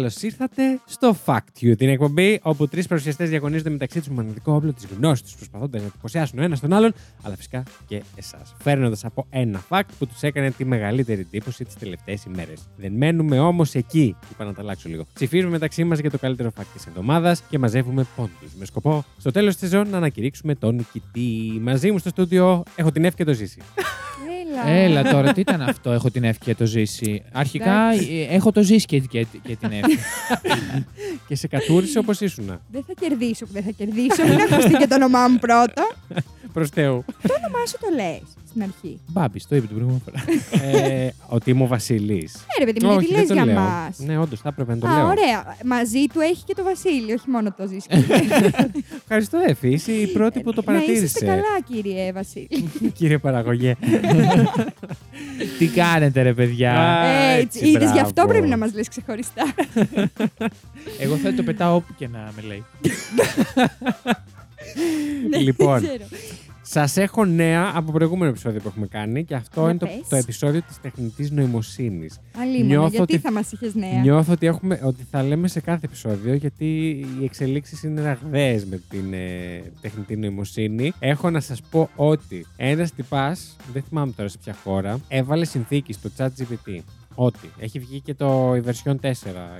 [0.00, 4.52] Καλώς ήρθατε στο Fact You, την εκπομπή όπου τρεις παρουσιαστές διαγωνίζονται μεταξύ τους με μοναδικό
[4.52, 8.54] όπλο τη γνώση τους, προσπαθώντα να εντυπωσιάσουν ο ένας τον άλλον, αλλά φυσικά και εσάς.
[8.58, 12.68] Φέρνοντας από ένα fact που τους έκανε τη μεγαλύτερη εντύπωση τις τελευταίες ημέρες.
[12.76, 14.16] Δεν μένουμε όμως εκεί.
[14.30, 15.04] Είπα να τα αλλάξω λίγο.
[15.12, 18.54] Ψηφίζουμε μεταξύ μας για το καλύτερο fact της εβδομάδας και μαζεύουμε πόντους.
[18.58, 21.60] Με σκοπό στο τέλος της σεζόν να ανακηρύξουμε τον νικητή.
[21.60, 23.60] Μαζί μου στο στούντιο έχω την Εύη και το Ζήση.
[24.50, 24.68] Έλα.
[24.68, 27.22] Έλα τώρα, τι ήταν αυτό, έχω την εύκαια το ζήσει.
[27.32, 30.04] Αρχικά ε, έχω το ζήσει και, και, και την εύκαια.
[31.28, 32.60] και σε κατούρισε όπως ήσουνα.
[32.70, 34.26] Δεν θα κερδίσω που δεν θα κερδίσω.
[34.28, 35.88] Μην ακουστεί και το όνομά μου πρώτα.
[36.52, 37.04] Προς Θεού.
[37.06, 39.00] Το όνομά σου το λες στην αρχή.
[39.06, 40.24] Μπάμπη, το είπε την προηγούμενη φορά.
[40.78, 42.28] ε, ότι είμαι ο Βασίλη.
[42.58, 43.54] Ε, ρε παιδί μου, γιατί λες για λέω.
[43.60, 45.06] μας; Ναι, όντως θα έπρεπε να το Α, λέω.
[45.06, 45.56] ωραία.
[45.64, 47.86] Μαζί του έχει και το Βασίλη, όχι μόνο το Ζήση.
[49.02, 49.68] Ευχαριστώ, Εφη.
[49.68, 51.24] Είσαι η πρώτη που το Να είσαστε παρατήρησε.
[51.26, 52.70] καλά, κύριε Βασίλη.
[52.98, 53.76] Κύριε Παραγωγέ.
[55.58, 58.28] τι κάνετε, ρε παιδιά; Α, Έτσι, έτσι, είδες γι' αυτό μπράβο.
[58.30, 59.42] πρέπει να μας λες ξεχωριστά.
[61.00, 62.64] Εγώ θα το πετάω όπου και να με λέει.
[65.30, 65.82] Ναι, Λοιπόν.
[66.72, 66.86] Δεν ξέρω.
[66.86, 70.08] Σας έχω νέα από προηγούμενο επεισόδιο που έχουμε κάνει και αυτό Για είναι το, πες.
[70.08, 72.18] το επεισόδιο της τεχνητής νοημοσύνης.
[72.38, 74.00] Αλίμονο, Νιώθω γιατί ότι- θα μας είχες νέα.
[74.00, 76.88] Νιώθω ότι, έχουμε, ότι θα λέμε σε κάθε επεισόδιο γιατί
[77.20, 80.92] οι εξελίξεις είναι ραγδαίες με την ε, τεχνητή νοημοσύνη.
[80.98, 85.92] Έχω να σας πω ότι ένας τυπάς, δεν θυμάμαι τώρα σε ποια χώρα, έβαλε συνθήκη
[85.92, 86.78] στο ChatGPT
[87.14, 89.12] ότι έχει βγει και το η version 4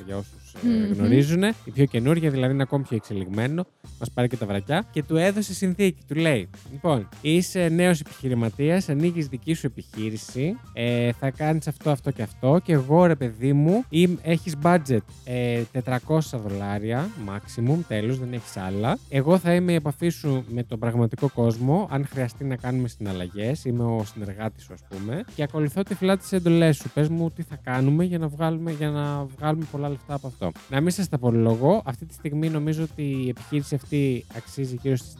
[0.06, 0.92] για όσους Μμμ.
[0.92, 1.42] γνωρίζουν.
[1.42, 3.66] Η πιο καινούργια, δηλαδή είναι ακόμη πιο εξελιγμένο.
[3.98, 4.84] Μας πάρει και τα βρακιά.
[4.90, 6.02] Και του έδωσε συνθήκη.
[6.08, 10.56] Του λέει: Λοιπόν, είσαι νέος επιχειρηματίας, ανοίγεις δική σου επιχείρηση.
[10.72, 12.60] Ε, θα κάνεις αυτό, αυτό και αυτό.
[12.64, 13.84] Και εγώ, ρε παιδί μου,
[14.22, 15.62] έχεις budget ε,
[16.06, 17.78] 400 δολάρια maximum.
[17.88, 18.98] Τέλος, δεν έχεις άλλα.
[19.08, 21.88] Εγώ θα είμαι η επαφή σου με τον πραγματικό κόσμο.
[21.90, 25.24] Αν χρειαστεί να κάνουμε συναλλαγές, είμαι ο συνεργάτης σου, ας πούμε.
[25.34, 26.90] Και ακολουθώ τυφλά τι εντολές σου.
[26.94, 30.39] Πες μου τι θα κάνουμε για να βγάλουμε, για να βγάλουμε πολλά λεφτά από αυτό.
[30.68, 31.82] Να μην σας τα απολογώ.
[31.84, 35.14] Αυτή τη στιγμή νομίζω ότι η επιχείρηση αυτή αξίζει γύρω στις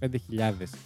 [0.00, 0.08] 225.000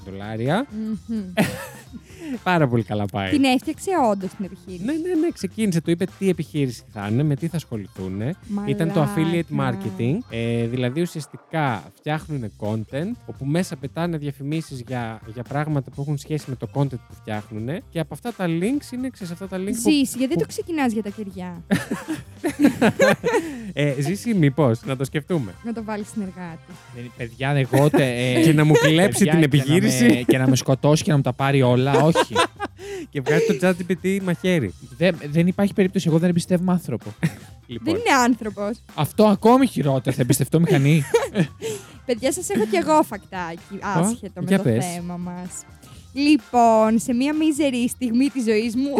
[0.04, 0.66] δολάρια.
[1.08, 1.22] Μμμ.
[2.42, 3.30] Πάρα πολύ καλά πάει.
[3.30, 4.84] Την έφτιαξε όντως την επιχείρηση.
[4.84, 5.80] Ναι, ναι, ναι, ξεκίνησε.
[5.80, 8.20] Του είπε τι επιχείρηση θα είναι, με τι θα ασχοληθούν.
[8.66, 9.78] Ήταν το affiliate Μαλάκα.
[9.98, 10.18] marketing.
[10.30, 16.44] Ε, δηλαδή ουσιαστικά φτιάχνουν content όπου μέσα πετάνε διαφημίσεις για, για πράγματα που έχουν σχέση
[16.48, 19.82] με το content που φτιάχνουν και από αυτά τα links είναι ξέρεις, αυτά τα links
[19.82, 19.90] που...
[19.90, 21.62] Ζήσει, γιατί δεν το ξεκινάς για τα κεριά;
[23.72, 25.54] ε, ζήσει μήπως, να το σκεφτούμε.
[25.64, 26.72] να το βάλεις συνεργάτη.
[26.94, 30.22] Δεν- παιδιά, εγώ τε, ε, και να μου κλέψει παιδιά, την και να επιχείρηση με-
[30.26, 31.92] Και να με σκοτώσει και να μου τα πάρει όλα.
[31.92, 32.34] Όχι.
[33.10, 34.74] και βγάζει το ChatGPT μαχαίρι.
[34.96, 36.08] δεν, δεν υπάρχει περίπτωση.
[36.08, 37.10] Εγώ δεν εμπιστεύομαι άνθρωπο.
[37.66, 38.70] Λοιπόν, Δεν είναι άνθρωπος.
[38.94, 40.16] Αυτό ακόμη χειρότερο.
[40.16, 41.02] Θα εμπιστευτώ μηχανή.
[42.06, 44.84] Παιδιά, σας έχω κι εγώ φακτάκι άσχετο με για το πες.
[44.94, 45.50] θέμα μας.
[46.16, 48.94] Λοιπόν, σε μία μίζερη στιγμή της ζωής μου,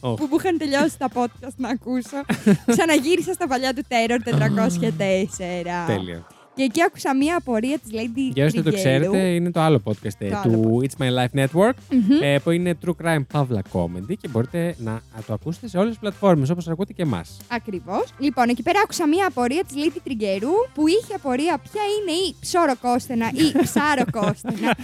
[0.00, 0.14] Ω.
[0.14, 2.24] που μου είχαν τελειώσει τα podcast να ακούσω,
[2.72, 5.86] ξαναγύρισα στα παλιά του Terror 404.
[5.86, 6.26] τέλεια.
[6.58, 8.98] Και εκεί άκουσα μία απορία της Lady Για όσοι δεν το Τριγέρου.
[9.10, 12.22] ξέρετε, είναι το άλλο podcast ε, Το άλλο του It's My Life Network, Μμμ.
[12.22, 15.98] ε, που είναι True Crime Pavla Comedy και μπορείτε να το ακούσετε σε όλες τις
[15.98, 17.36] πλατφόρμες όπως ακούτε και εμάς.
[17.48, 18.04] Ακριβώς.
[18.18, 22.34] Λοιπόν, εκεί πέρα άκουσα μία απορία της Lady Τριγκερού που είχε απορία ποια είναι η
[22.40, 24.74] ψωροκόστενα ή ψάροκόστενα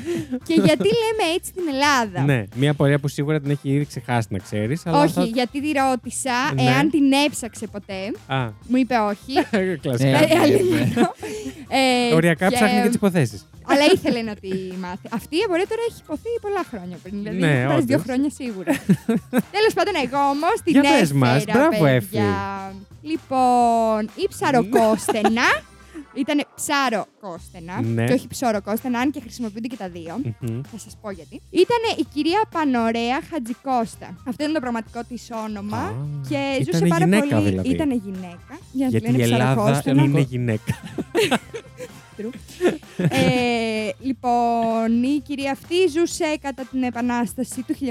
[0.45, 2.21] και γιατί λέμε έτσι στην Ελλάδα.
[2.25, 4.87] Ναι, μια πορεία που σίγουρα την έχει ήδη ξεχάσει να ξέρεις.
[4.87, 6.63] Αλλά Όχι, θα- γιατί τη ρώτησα Ναι.
[6.63, 8.13] εάν την έψαξε ποτέ.
[8.27, 9.33] Α, Μου είπε όχι.
[9.83, 10.19] κλασικά.
[10.19, 10.27] Ε,
[11.69, 12.09] Ε, αλήθεια.
[12.11, 13.47] Ε, Οριακά και- ψάχνει και τις υποθέσεις.
[13.67, 14.49] Αλλά ήθελε να τη
[14.81, 15.07] μάθει.
[15.11, 17.15] Αυτή η απορία τώρα έχει υποθεί πολλά χρόνια πριν.
[17.19, 17.85] Δηλαδή, Ναι, έχει περάσει όντως.
[17.85, 18.73] δύο χρόνια σίγουρα.
[19.57, 21.19] Τέλος πάντων, εγώ όμως την Για πες έφερα.
[21.19, 21.45] μας.
[21.45, 22.07] Μπράβο, Εφη.
[22.07, 22.75] παιδιά.
[23.03, 25.47] Λοιπόν, η ψαροκόστενα.
[26.15, 28.05] Ήταν ψαροκόστενα Ναι.
[28.07, 30.21] και όχι ψωροκόστενα, αν και χρησιμοποιούνται και τα δύο.
[30.41, 30.61] Μμμ.
[30.73, 31.41] Θα σας πω γιατί.
[31.51, 34.17] Ήταν η κυρία Πανωρέα Χατζικώστα.
[34.29, 35.77] Αυτό είναι το πραγματικό της όνομα.
[35.79, 35.93] Α,
[36.29, 37.49] και ήτανε ζούσε πάρα γυναίκα, πολύ.
[37.49, 37.69] δηλαδή.
[37.69, 38.59] Ήταν γυναίκα.
[38.73, 40.03] Για να τη Γιατί λένε η Ελλάδα ψαροκόστενα.
[40.03, 40.75] είναι γυναίκα.
[42.99, 47.85] Ε, λοιπόν, η κυρία αυτή ζούσε κατά την Επανάσταση του 1821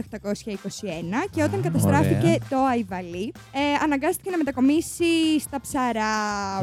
[1.32, 2.38] και όταν Α, καταστράφηκε ωραία.
[2.50, 6.14] το Αϊβαλί, ε, αναγκάστηκε να μετακομίσει στα ψαρά.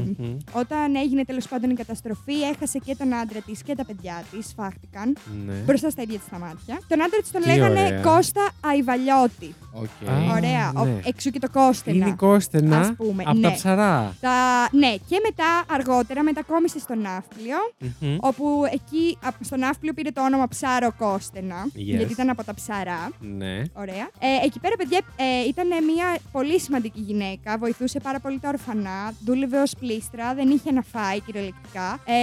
[0.00, 0.36] Μμμ.
[0.52, 4.52] Όταν έγινε τέλος πάντων η καταστροφή, έχασε και τον άντρα της και τα παιδιά της,
[4.56, 5.16] φάχτηκαν
[5.46, 5.52] Ναι.
[5.54, 6.80] μπροστά στα ίδια της τα μάτια.
[6.88, 8.00] Τον άντρα της τον Τι λέγανε ωραία.
[8.00, 9.54] Κώστα Αϊβαλιώτη.
[9.72, 10.08] Οκ.
[10.10, 10.72] Α, ωραία.
[10.76, 10.98] Ο- ναι.
[11.04, 11.96] εξ ου και το Κώσταινα.
[11.96, 13.54] Είναι η Κώσταινα ας πούμε, από τα ναι.
[13.54, 14.14] Ψαρά.
[14.20, 14.30] Τα...
[14.72, 17.56] Ναι, και μετά αργότερα μετακόμισε στο Ναύπλιο,
[18.00, 18.16] Μμμ.
[18.30, 21.70] Όπου εκεί α, στον Ναύπλιο πήρε το όνομα Ψαροκώσταινα, Yes.
[21.74, 23.10] γιατί ήταν από τα Ψαρά.
[23.20, 23.62] Ναι.
[23.72, 24.08] Ωραία.
[24.18, 27.58] Ε, εκεί πέρα, παιδιά, ε, ήταν μια πολύ σημαντική γυναίκα.
[27.58, 29.14] Βοηθούσε πάρα πολύ τα ορφανά.
[29.24, 30.34] Δούλευε ως πλύστρα.
[30.34, 32.00] Δεν είχε να φάει κυριολεκτικά.
[32.04, 32.14] Ε,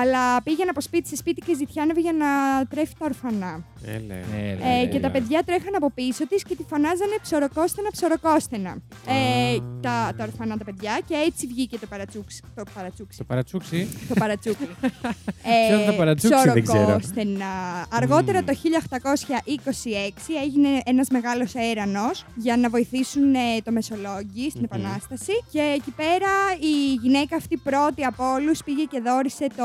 [0.00, 2.26] αλλά πήγαινε από σπίτι σε σπίτι και ζητιάνευε για να
[2.66, 3.64] τρέφει τα ορφανά.
[3.84, 4.14] Έλε.
[4.14, 4.86] Έλα, Ε, έλα.
[4.86, 8.76] και τα παιδιά τρέχαν από πίσω της και τη φωνάζανε ψωροκώσταινα, ψωροκώσταινα.
[9.06, 9.60] Ε, Α.
[9.80, 12.40] τα, τα ορφανά τα παιδιά και έτσι βγήκε το παρατσούξ.
[12.54, 13.18] Το παρατσούξι.
[13.18, 13.88] Το παρατσούξι.
[14.08, 14.68] το παρατσούκλι.
[15.42, 16.82] Ποιο είναι το παρατσούκι, δεν ξέρω.
[16.84, 17.46] ψωροκώσταινα.
[17.90, 24.68] Αργότερα το 1826 έγινε ένας μεγάλος έρανος για να βοηθήσουν ε, το Μεσολόγγι στην Μμμ.
[24.72, 29.64] Επανάσταση και εκεί πέρα η γυναίκα αυτή πρώτη από όλους πήγε και δώρισε το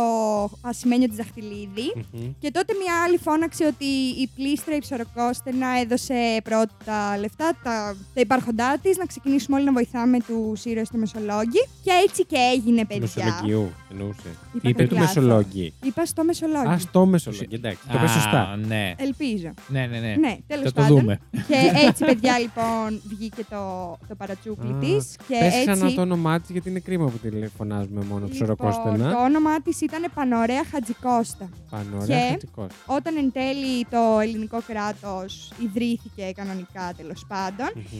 [0.61, 2.33] ασημένιο της Δαχτυλίδη Μμμ.
[2.39, 3.85] και τότε μια άλλη φώναξε ότι
[4.23, 9.65] η πλήστρα, η ψωροκόστενα, έδωσε πρώτα τα λεφτά, τα, τα υπάρχοντά της, να ξεκινήσουμε όλοι
[9.65, 11.67] να βοηθάμε τους ήρωες του Μεσολόγγι.
[11.83, 13.23] Και έτσι και έγινε, Του παιδιά.
[13.23, 14.29] Μεσολογγιού εννοούσε.
[14.53, 15.13] Είπα Είπε κάτι του λάθος.
[15.65, 15.73] Μεσολόγγι.
[15.83, 16.67] Είπα στο Μεσολόγγι.
[16.67, 17.47] Α, στο Μεσολόγγι.
[17.55, 17.79] Εντάξει.
[17.91, 18.55] Το πες Α, σωστά.
[18.67, 18.93] Ναι.
[18.97, 19.53] Ελπίζω.
[19.67, 20.15] Ναι, ναι, ναι.
[20.19, 20.99] Ναι, τέλος Θα το πάντων.
[20.99, 21.19] δούμε.
[21.31, 23.57] Και έτσι, παιδιά, λοιπόν, βγήκε το,
[24.07, 25.15] το παρατσούκλι Α, της.
[25.27, 25.71] Και Πες έτσι.
[25.71, 29.11] ξανά το όνομά της γιατί είναι κρίμα που τη φωνάζουμε μόνο λοιπόν, ψωροκόστενα.
[29.11, 31.49] το όνομά της ήταν Πανωρέα Χατζικώστα.
[31.69, 32.67] Πανωρέα και- χατζικός.
[32.85, 37.99] Όταν εν τέλει το ελληνικό κράτος ιδρύθηκε κανονικά τέλος πάντων, Μμμ.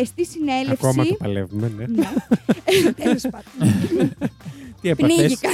[0.00, 0.86] ε, στη συνέλευση.
[0.86, 1.84] Ακόμα το παλεύουμε, ναι.
[1.86, 2.08] Ναι.
[3.02, 3.74] Τέλος πάντων.
[4.84, 5.16] Τι επαφές.
[5.16, 5.48] Πνίγηκα.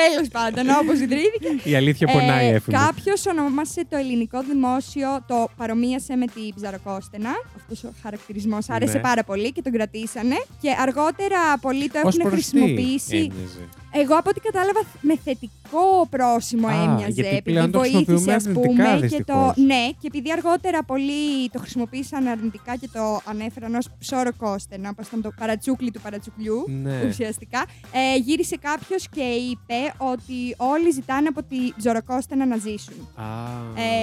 [0.00, 1.48] Τέλος πάντων, όπως ιδρύθηκε.
[1.70, 2.80] Η αλήθεια πονάει Ε, έφηβος.
[2.84, 7.30] Κάποιος ονόμασε το ελληνικό δημόσιο, το παρομοίασε με την ψαροκόστενα.
[7.56, 9.00] Αυτός ο χαρακτηρισμός άρεσε Ναι.
[9.00, 10.34] πάρα πολύ και τον κρατήσανε.
[10.60, 13.16] Και αργότερα πολλοί το Ως έχουν προς τι χρησιμοποιήσει.
[13.16, 17.10] έμοιαζε; Εγώ από ό,τι κατάλαβα με θετικό πρόσημο Α, έμοιαζε.
[17.10, 19.08] γιατί επειδή πλέον το βοήθησε, χρησιμοποιούμε ας αρνητικά, πούμε.
[19.08, 19.56] Και το, δυστυχώς.
[19.56, 25.06] ναι, και επειδή αργότερα πολλοί το χρησιμοποίησαν αρνητικά και το ανέφεραν ως ψώρο κόστενα, όπως
[25.06, 26.64] ήταν το παρατσούκλι του παρατσουκλιού.
[26.82, 27.04] Ναι.
[27.08, 27.64] Ουσιαστικά.
[27.92, 33.08] Ε, γύρισε κάποιος και είπε ότι όλοι ζητάνε από τη ψωροκόστενα να ζήσουν.
[33.14, 33.24] Α,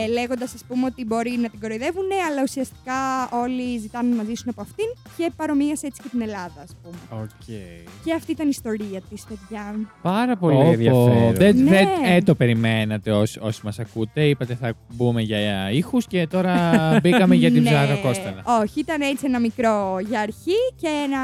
[0.03, 4.49] Ε, Λέγοντας, ας πούμε, ότι μπορεί να την κοροϊδεύουν, αλλά ουσιαστικά όλοι ζητάνε να ζήσουν
[4.49, 4.85] από αυτήν
[5.17, 7.21] και παρομοίασε έτσι και την Ελλάδα, ας πούμε.
[7.23, 7.45] οκ.
[8.03, 9.75] Και αυτή ήταν η ιστορία της, παιδιά.
[10.01, 11.33] Πάρα πολύ Πω, πω, ενδιαφέρον.
[11.33, 11.69] Δεν, Ναι.
[11.69, 14.27] δεν ε, το περιμένατε όσοι, όσοι μας ακούτε.
[14.27, 16.71] Είπατε θα μπούμε για ήχους και τώρα
[17.01, 17.69] μπήκαμε για την Ναι.
[17.69, 18.43] Ψαροκώσταινα.
[18.61, 21.19] Όχι, ήταν έτσι ένα μικρό για αρχή και να,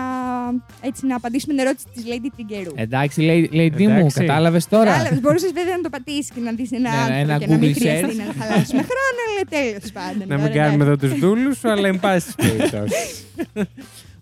[0.88, 2.72] έτσι, να απαντήσουμε την ερώτηση της Lady Τριγκερού.
[2.82, 4.20] Εντάξει, λέει, λέει τι μου, Εντάξει.
[4.20, 4.92] κατάλαβες τώρα.
[4.92, 7.58] Κατάλαβες, μπορούσες βέβαια να το πατήσεις και να δεις ένα Ναι, άνθρωπο ένα και να
[7.58, 8.16] μην Google χρειαστεί search.
[8.16, 10.28] να χαλάσουμε χρόνο, αλλά τέλος πάντων.
[10.28, 11.06] Να μην τώρα, κάνουμε εντάξει.
[11.06, 12.94] εδώ τους δούλους σου, αλλά εν πάση περιπτώσει.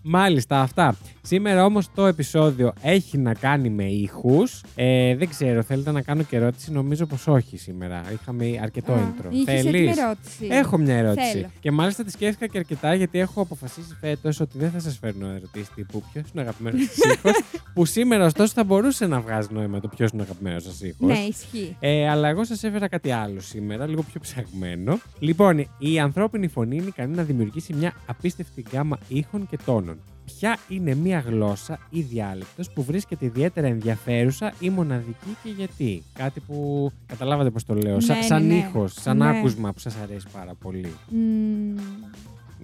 [0.02, 0.96] Μάλιστα, αυτά.
[1.30, 4.62] Σήμερα όμως το επεισόδιο έχει να κάνει με ήχους.
[4.74, 8.02] Ε, δεν ξέρω, θέλετε να κάνω και ερώτηση; Νομίζω πως όχι σήμερα.
[8.12, 9.26] Είχαμε αρκετό Α, intro.
[9.30, 10.46] είχες Θέλεις; έτοιμη ερώτηση.
[10.48, 11.32] Έχω μια ερώτηση.
[11.32, 11.50] Θέλω.
[11.60, 15.26] Και μάλιστα τη σκέφτηκα και αρκετά γιατί έχω αποφασίσει φέτος ότι δεν θα σας φέρνω
[15.26, 17.32] ερωτήσεις τύπου ποιος είναι ο αγαπημένος σας ήχος;
[17.74, 21.08] που σήμερα ωστόσο θα μπορούσε να βγάζει νόημα το ποιος είναι ο αγαπημένος σας ήχος.
[21.08, 21.76] Ναι, ισχύει.
[21.80, 25.00] Ε, αλλά εγώ σας έφερα κάτι άλλο σήμερα, λίγο πιο ψαγμένο.
[25.18, 29.98] Λοιπόν, η ανθρώπινη φωνή είναι ικανή να δημιουργήσει μια απίστευτη γκάμα ήχων και τόνων.
[30.38, 36.02] Ποια είναι μια γλώσσα ή διάλεκτος που βρίσκεται ιδιαίτερα ενδιαφέρουσα ή μοναδική και γιατί.
[36.12, 38.00] Κάτι που καταλάβατε πώς το λέω.
[38.00, 38.60] Σα- Ναι, σαν ναι, ναι.
[38.60, 39.38] ήχος, σαν Ναι.
[39.38, 40.92] άκουσμα που σας αρέσει πάρα πολύ.
[41.08, 41.76] Μμμ,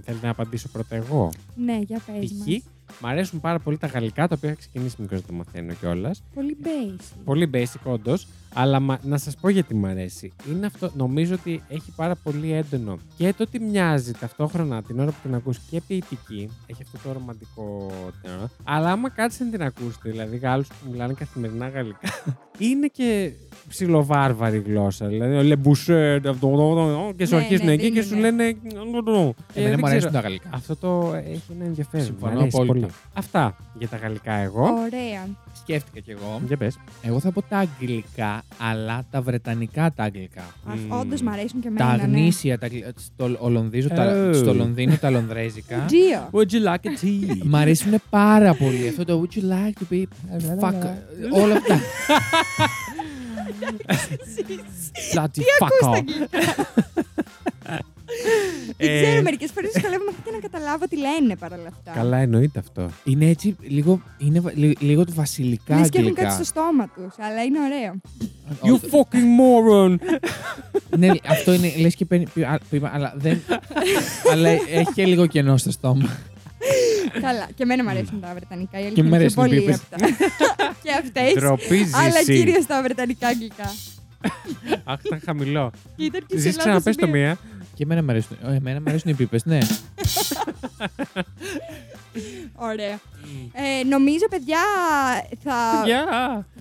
[0.08, 2.46] Θέλετε να απαντήσω πρώτα εγώ; ναι, για πες Π.χ.
[2.46, 2.62] μας.
[3.00, 6.22] Μ' αρέσουν πάρα πολύ τα γαλλικά, τα οποία είχα ξεκινήσει μικρός να τα μαθαίνω κιόλας.
[6.34, 7.16] Πολύ basic.
[7.24, 8.26] Πολύ basic, όντως.
[8.54, 10.32] Αλλά μα- να σας πω γιατί μου αρέσει.
[10.50, 15.10] Είναι αυτό, νομίζω ότι έχει πάρα πολύ έντονο και το ότι μοιάζει ταυτόχρονα την ώρα
[15.10, 16.50] που την ακούς και ποιητική.
[16.66, 17.90] Έχει αυτό το ρομαντικό
[18.22, 18.48] τέρο.
[18.64, 21.98] Αλλά άμα κάτσεις να την ακούσετε, δηλαδή Γάλλους που μιλάνε καθημερινά γαλλικά,
[22.58, 23.30] είναι και
[23.68, 25.06] ψιλοβάρβαρη γλώσσα.
[25.06, 26.20] Δηλαδή, ο λεμπουσέ,
[27.16, 28.20] και σου Ναι, αρχίζουν ναι, εκεί και δίνει, σου ναι.
[28.20, 28.52] λένε.
[28.52, 28.58] Και
[29.54, 30.10] Εμένα δεν μου αρέσουν ξέρω.
[30.12, 30.48] τα γαλλικά.
[30.52, 32.06] Αυτό το έχει ένα ενδιαφέρον.
[32.06, 32.72] Συμφωνώ Μ' αρέσει απόλυτα.
[32.86, 32.92] πολύ.
[33.14, 34.62] Αυτά για τα γαλλικά εγώ.
[34.62, 35.26] Ωραία.
[35.60, 36.40] Σκέφτηκα κι εγώ.
[36.46, 36.78] Για πες.
[37.02, 40.42] Εγώ θα πω τα αγγλικά, αλλά τα βρετανικά τα αγγλικά.
[40.64, 40.92] Μμμ.
[41.00, 42.06] Όντως μ' αρέσουν και Τα εμένα.
[42.08, 42.18] ναι.
[42.18, 44.34] γνήσια, τα, αγγλ- στο, ο Λονδίνος, τα, Oh.
[44.34, 45.76] στο Λονδίνο τα λονδρέζικα.
[45.86, 46.28] Τζίο.
[46.32, 47.38] Would you like a tea?
[47.44, 48.88] Μ' αρέσουν πάρα πολύ.
[48.88, 50.02] Αυτό το would you like to be;
[50.60, 50.86] Fuck.
[51.42, 51.80] Όλα αυτά.
[55.12, 56.04] Bloody fuck off.
[58.78, 61.90] Δεν Ε, ξέρω, μερικές φορές δυσκολεύομαι μέχρι και να καταλάβω τι λένε παρόλα αυτά.
[61.94, 62.90] Καλά εννοείται αυτό.
[63.04, 66.22] Είναι έτσι λίγο, είναι βα- λι- λίγο του βασιλικά Λες και έχουν αγγλικά.
[66.22, 68.00] κάτι στο στόμα τους, αλλά είναι ωραίο.
[68.62, 69.98] You fucking moron!
[70.98, 73.40] ναι, αυτό είναι, λες και παίρνει πι- πι- αλλά δεν...
[74.32, 76.18] αλλά έχει και λίγο κενό στο στόμα.
[77.20, 77.48] Καλά.
[77.54, 78.78] Και εμένα μου αρέσουν τα βρετανικά.
[78.78, 79.74] Η Και αλήθεια μ' είναι πιο αρέσουν οι πολύ πίπες.
[79.74, 79.96] αυτά.
[80.82, 81.32] και αυτές.
[81.34, 82.32] Ντροπή Αλλά ζήση.
[82.38, 83.74] κυρίως τα βρετανικά αγγλικά.
[84.84, 85.70] Αχ, ήταν χαμηλό.
[85.96, 87.20] Και ήταν και σε Ζεις ξαναπες το σημείο.
[87.20, 87.38] μία.
[87.76, 89.58] Και εμένα μου αρέσουν, ε, εμένα μου αρέσουν οι πίπες, ναι.
[92.54, 93.00] Ωραία.
[93.52, 94.58] Ε, νομίζω, παιδιά,
[95.44, 96.04] θα, Γεια!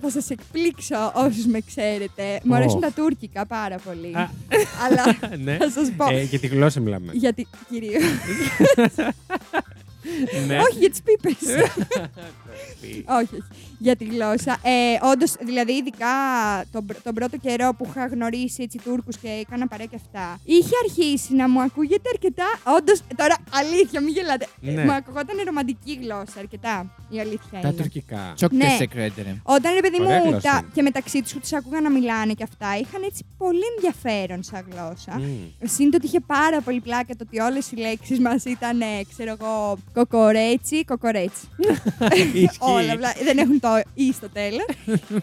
[0.00, 2.40] θα σας εκπλήξω όσους με ξέρετε.
[2.42, 2.56] Μου Ω.
[2.56, 4.16] αρέσουν τα τουρκικά πάρα πολύ.
[4.16, 4.30] Α.
[4.86, 5.56] Αλλά Ναι.
[5.56, 6.06] θα σας πω.
[6.10, 7.12] Ε, για τη γλώσσα μιλάμε.
[7.14, 8.02] Γιατί, κυρίως.
[10.46, 10.58] Ναι.
[10.58, 11.34] όχι για τις πίπες.
[13.18, 13.42] όχι, όχι.
[13.78, 14.52] Για τη γλώσσα.
[14.62, 16.06] Ε, Όντως, δηλαδή, ειδικά
[16.72, 20.40] τον, πρω- τον πρώτο καιρό που είχα γνωρίσει έτσι Τούρκους και έκανα παρέα και αυτά,
[20.44, 22.44] είχε αρχίσει να μου ακούγεται αρκετά.
[22.78, 24.46] Όντως, τώρα αλήθεια, μην γελάτε.
[24.66, 24.84] Ε, Ναι.
[24.84, 26.94] Μου ακουγόταν ρομαντική γλώσσα αρκετά.
[27.10, 27.72] Η αλήθεια Τα είναι.
[27.72, 28.32] τουρκικά.
[28.36, 28.64] Τσοκ Ναι.
[28.64, 29.34] και σεκρέτερε.
[29.42, 30.70] Όταν ρε παιδί Ωραία μου γλώσσα τα, είναι.
[30.74, 34.64] και μεταξύ τους που τους άκουγα να μιλάνε και αυτά, είχαν έτσι πολύ ενδιαφέρον σαν
[34.70, 35.18] γλώσσα.
[35.18, 35.66] Μμ.
[35.68, 38.84] Συν το ότι είχε πάρα πολύ πλάκα το ότι όλες οι λέξεις μας ήταν, ε,
[39.12, 41.46] ξέρω εγώ, κοκορέτσι, κοκορέτσι.
[42.34, 42.48] Ισχύει.
[42.58, 44.66] Όλα απλά δεν έχουν το ι στο τέλος.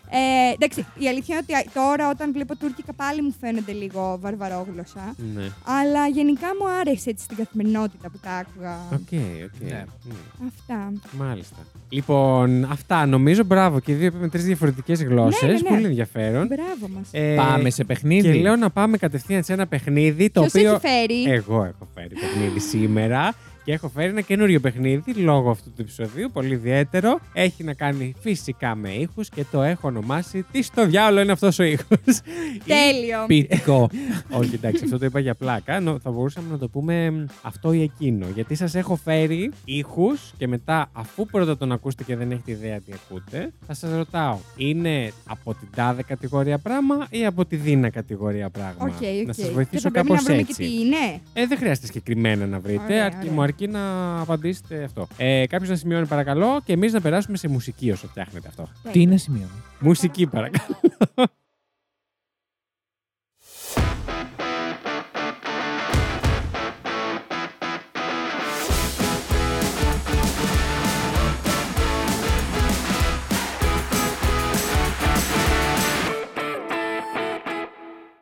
[0.09, 5.15] ε, εντάξει, η αλήθεια είναι ότι τώρα όταν βλέπω τουρκικά πάλι μου φαίνονται λίγο βαρβαρόγλωσσα.
[5.35, 5.43] Ναι.
[5.81, 8.77] Αλλά γενικά μου άρεσε έτσι στην καθημερινότητα που τα άκουγα.
[8.93, 9.11] OK,
[9.43, 9.69] OK.
[9.69, 9.85] Ναι.
[10.03, 10.47] Μμ.
[10.47, 10.91] Αυτά.
[11.17, 11.55] Μάλιστα.
[11.89, 13.43] Λοιπόν, αυτά νομίζω.
[13.43, 15.41] Μπράβο και οι δύο με τρεις διαφορετικές γλώσσες.
[15.41, 15.69] Ναι, ναι, ναι.
[15.69, 16.47] Πολύ ενδιαφέρον.
[16.47, 17.07] Μπράβο μας.
[17.11, 18.31] Ε, Πάμε σε παιχνίδι.
[18.31, 20.71] Και λέω να πάμε κατευθείαν σε ένα παιχνίδι το Ποιος οποίο.
[20.71, 25.69] έχει φέρει; Εγώ έχω φέρει παιχνίδι σήμερα και έχω φέρει ένα καινούριο παιχνίδι λόγω αυτού
[25.69, 27.19] του επεισοδίου, πολύ ιδιαίτερο.
[27.33, 31.59] Έχει να κάνει φυσικά με ήχους και το έχω ονομάσει Τι στο διάολο είναι αυτός
[31.59, 31.87] ο ήχος;
[32.67, 33.25] Τέλειο.
[33.27, 33.89] Ποιητικό.
[34.31, 35.79] Όχι, εντάξει, αυτό το είπα για πλάκα.
[35.79, 38.25] Νο- Θα μπορούσαμε να το πούμε μ, αυτό ή εκείνο.
[38.35, 42.79] Γιατί σας έχω φέρει ήχους και μετά, αφού πρώτα τον ακούσετε και δεν έχετε ιδέα
[42.79, 47.89] τι ακούτε, θα σας ρωτάω, είναι από την τάδε κατηγορία πράγμα ή από τη δείνα
[47.89, 49.27] κατηγορία πράγμα; OK, OK.
[49.27, 50.53] Να σας Και βοηθήσω θα πρέπει κάπως να βρούμε έτσι.
[50.53, 51.21] και τι είναι.
[51.33, 52.83] Ε, δεν χρειάζεται συγκεκριμένα να βρείτε.
[52.83, 53.31] Ωραία, αρκεί, ωραία.
[53.31, 55.07] μου αρκεί να απαντήσετε αυτό.
[55.17, 58.69] Ε, Κάποιος να σημειώνει παρακαλώ και εμείς να περάσουμε σε μουσική όσο φτιάχνετε αυτό.
[58.91, 59.47] Τι είναι σημείο.
[59.79, 60.79] Μουσική παρακαλώ.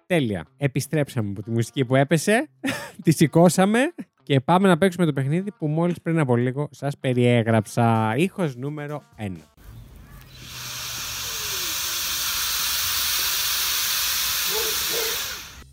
[0.05, 0.45] Τέλεια.
[0.57, 2.49] Επιστρέψαμε από τη μουσική που έπεσε,
[3.03, 3.93] τη σηκώσαμε
[4.31, 8.15] και πάμε να παίξουμε το παιχνίδι που μόλις πριν από λίγο σας περιέγραψα.
[8.17, 9.31] Ήχος νούμερο 1.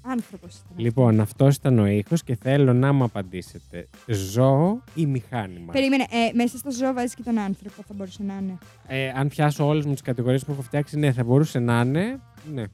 [0.03, 0.77] Άνθρωπος ήταν.
[0.77, 3.89] Λοιπόν, αυτός ήταν ο ήχος και θέλω να μου απαντήσετε.
[4.07, 8.35] Ζώο ή μηχάνημα; Περίμενε, ε, μέσα στο ζώο βάζεις και τον άνθρωπο, θα μπορούσε να
[8.41, 8.59] είναι.
[8.87, 12.21] Ε, αν πιάσω όλες μου τις κατηγορίες που έχω φτιάξει, ναι, θα μπορούσε να είναι.
[12.53, 12.65] Ναι.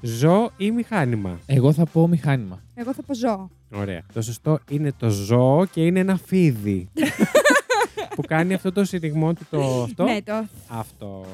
[0.00, 2.62] Ζώο ή μηχάνημα; Εγώ θα πω μηχάνημα.
[2.74, 3.50] Εγώ θα πω ζώο.
[3.74, 4.02] Ωραία.
[4.12, 6.88] Το σωστό είναι το ζώο και είναι ένα φίδι.
[8.16, 10.04] που κάνει αυτό το συρριγμό του το αυτό.
[10.04, 10.46] Ναι, το.
[10.68, 11.24] Αυτό.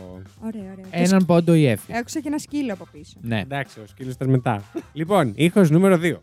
[0.44, 0.84] Ωραία, ωραία.
[0.90, 1.92] Έναν πόντο η έφη.
[1.96, 3.16] Άκουσα και ένα σκύλο από πίσω.
[3.20, 3.40] Ναι.
[3.40, 4.62] Εντάξει, ο σκύλος ήταν μετά.
[4.92, 6.14] λοιπόν, ήχος νούμερο 2.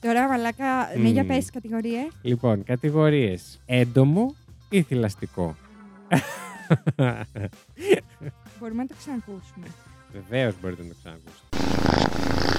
[0.00, 0.64] Τώρα, μαλάκα,
[0.96, 1.28] ναι, για Μμμ.
[1.28, 1.98] πες κατηγορίε.
[2.22, 3.60] Λοιπόν, κατηγορίες.
[3.66, 4.34] Έντομο
[4.72, 5.56] ή θηλαστικό.
[8.60, 9.66] Μπορούμε να το ξανακούσουμε.
[10.12, 12.52] Βεβαίως μπορείτε να το ξανακούσετε.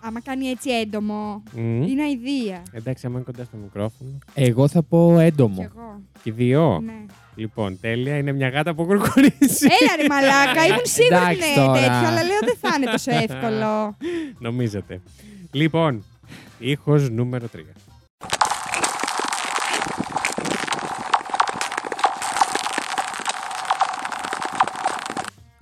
[0.00, 1.82] Άμα κάνει έτσι έντομο, Μμ.
[1.82, 2.62] είναι αηδία.
[2.72, 4.18] Εντάξει, άμα είναι κοντά στο μικρόφωνο.
[4.34, 5.56] Εγώ θα πω Κι έντομο.
[5.74, 6.00] εγώ.
[6.22, 6.80] Και οι δύο.
[6.84, 6.92] Ναι.
[7.34, 8.16] Λοιπόν, τέλεια.
[8.16, 9.66] Είναι μια γάτα που κουρκουρίζει.
[9.80, 11.72] Έλα ρε μαλάκα, ήμουν σίγουρη ότι Εντάξει είναι τώρα.
[11.80, 13.96] τέτοιο, αλλά λέω δεν θα είναι τόσο εύκολο.
[14.38, 15.00] Νομίζετε.
[15.52, 16.04] Λοιπόν,
[16.58, 17.58] ήχος νούμερο 3.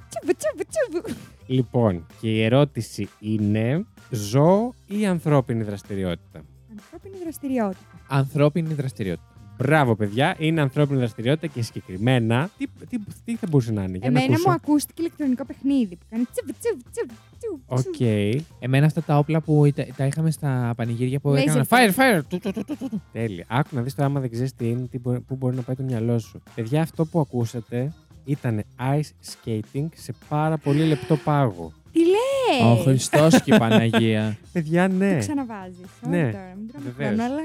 [0.09, 1.17] Τσουμπου, τσουμπου, τσουμπου.
[1.47, 8.01] Λοιπόν, και η ερώτηση είναι ζώο ή ανθρώπινη δραστηριότητα; Ανθρώπινη δραστηριότητα.
[8.09, 9.36] Ανθρώπινη δραστηριότητα.
[9.59, 10.35] Μπράβο, παιδιά.
[10.39, 12.51] Είναι ανθρώπινη δραστηριότητα και συγκεκριμένα.
[12.59, 14.49] Τι, τι, τι θα μπορούσε να είναι, για να Εμένα ακούσω.
[14.49, 17.81] μου ακούστηκε ηλεκτρονικό παιχνίδι που κάνει τσουμπου, τσουμπου, τσουμπου, τσουμπου, Οκ.
[17.81, 18.45] τσουμπου.
[18.59, 21.77] Εμένα αυτά τα όπλα που τα, τα είχαμε στα πανηγύρια που Laser έκαναν tag.
[21.77, 22.21] fire, fire.
[22.29, 23.03] του, του, του, του, του, του.
[23.13, 23.45] Τέλεια.
[23.49, 25.77] Άκου να δεις τώρα άμα δεν ξέρεις τι είναι, τι μπορεί, πού μπορεί να πάει
[25.77, 26.43] το μυαλό σου.
[26.55, 27.93] Παιδιά, αυτό που ακούσατε
[28.25, 29.11] ήταν ice
[29.45, 31.73] skating σε πάρα πολύ λεπτό πάγο.
[31.93, 32.71] Τι λέει!
[32.73, 34.37] Ο Χριστός και η Παναγία.
[34.53, 35.13] Παιδιά, ναι.
[35.13, 35.77] Το ξαναβάζεις.
[36.09, 36.31] Ναι, Ναι.
[36.33, 37.15] Τώρα, μην τρώμε βεβαίως.
[37.15, 37.43] χρόνο, αλλά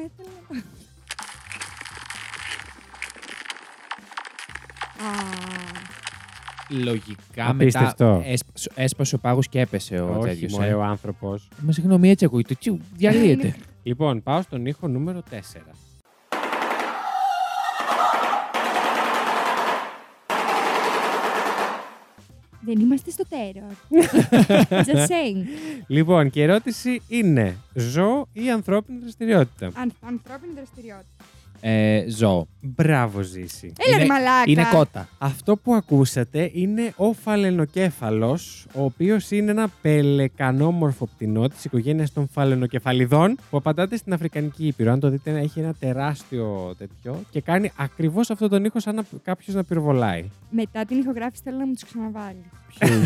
[6.70, 8.05] Λογικά Απίστευτο.
[8.05, 10.51] μετά έσπασε, έσπασε ο πάγος και έπεσε ο Όχι, τέτοιος.
[10.53, 10.74] μωρέ, Ε.
[10.74, 11.48] ο άνθρωπος.
[11.62, 12.53] Μα συγγνώμη, έτσι ακούγεται.
[12.55, 13.55] Τσιου, διαλύεται.
[13.84, 15.36] Λοιπόν, πάω στον ήχο νούμερο 4.
[22.65, 23.72] Δεν είμαστε στο τέρορ.
[24.88, 25.46] Just saying.
[25.88, 31.24] Λοιπόν, και η ερώτηση είναι ζώο ή ανθρώπινη δραστηριότητα; Αν, ανθρώπινη δραστηριότητα.
[31.63, 32.48] Ε, ζώο.
[32.62, 33.74] Μπράβο, Ζήση.
[33.77, 34.44] Έλα ρε Είναι- μαλάκα.
[34.46, 35.08] Είναι κότα.
[35.18, 42.27] Αυτό που ακούσατε είναι ο φαλενοκέφαλος, ο οποίος είναι ένα πελεκανόμορφο πτηνό της οικογένειας των
[42.34, 44.91] φαλενοκεφαλιδών που απαντάται στην Αφρικανική Ήπειρο.
[44.91, 49.03] Αν το δείτε έχει ένα τεράστιο τέτοιο και κάνει ακριβώς αυτό τον ήχο σαν να
[49.24, 50.24] κάποιος να πυροβολάει.
[50.50, 52.44] Μετά την ηχογράφηση θέλω να μου του ξαναβάλει.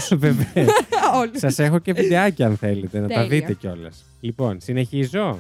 [0.25, 0.69] Βεβαίως.
[1.15, 1.39] Όλους.
[1.39, 3.27] Σας έχω και βιντεάκια αν θέλετε να τα Τέλεια.
[3.29, 4.05] δείτε κιόλας.
[4.19, 5.37] Λοιπόν, συνεχίζω.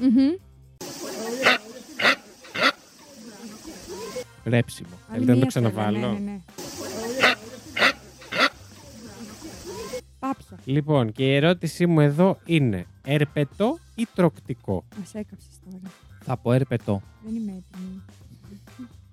[4.45, 4.89] Ρέψιμο.
[5.11, 6.37] Θέλετε να το ξαναβάλω; Ναι, ναι, ναι.
[10.19, 10.57] Πάπια.
[10.65, 15.93] Λοιπόν, και η ερώτησή μου εδώ είναι ερπετό ή τροκτικό; Μας έκαψες τώρα.
[16.25, 17.01] Θα πω ερπετό.
[17.25, 18.01] Δεν είμαι έτοιμη.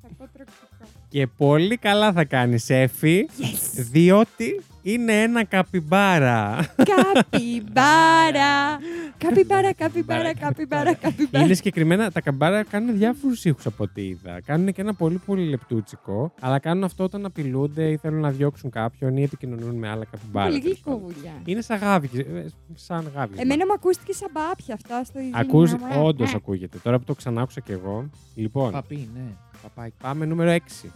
[0.02, 0.66] Θα πω τροκτικό.
[1.08, 3.84] Και πολύ καλά θα κάνεις, Εφη, Yes!
[3.90, 6.66] διότι είναι ένα καπιμπάρα.
[6.76, 8.78] Καπιμπάρα!
[9.22, 11.44] Καπιμπάρα, καπιμπάρα, καπιμπάρα, καπιμπάρα.
[11.44, 14.40] είναι συγκεκριμένα, τα καμπάρα κάνουν διάφορους ήχους από ό,τι είδα.
[14.40, 18.70] Κάνουν και ένα πολύ πολύ λεπτούτσικο, αλλά κάνουν αυτό όταν απειλούνται ή θέλουν να διώξουν
[18.70, 20.48] κάποιον ή επικοινωνούν με άλλα καπιμπάρα.
[20.48, 21.00] Πολύ τέλος πάντων.
[21.00, 21.32] γλυκούλια.
[21.44, 23.34] Είναι σαν γάβι, ε, σαν γάβι.
[23.40, 25.32] Εμένα μου ακούστηκε σαν πάπια αυτά στο ίδιο.
[25.34, 25.98] Ακούς, νόμο, ε.
[25.98, 26.78] όντως Ε, ακούγεται.
[26.82, 28.10] Τώρα που το ξανά άκουσα κι εγώ.
[28.34, 29.22] Λοιπόν, Παπί, ναι.
[29.62, 29.94] Παπάκι.
[30.02, 30.90] πάμε νούμερο 6.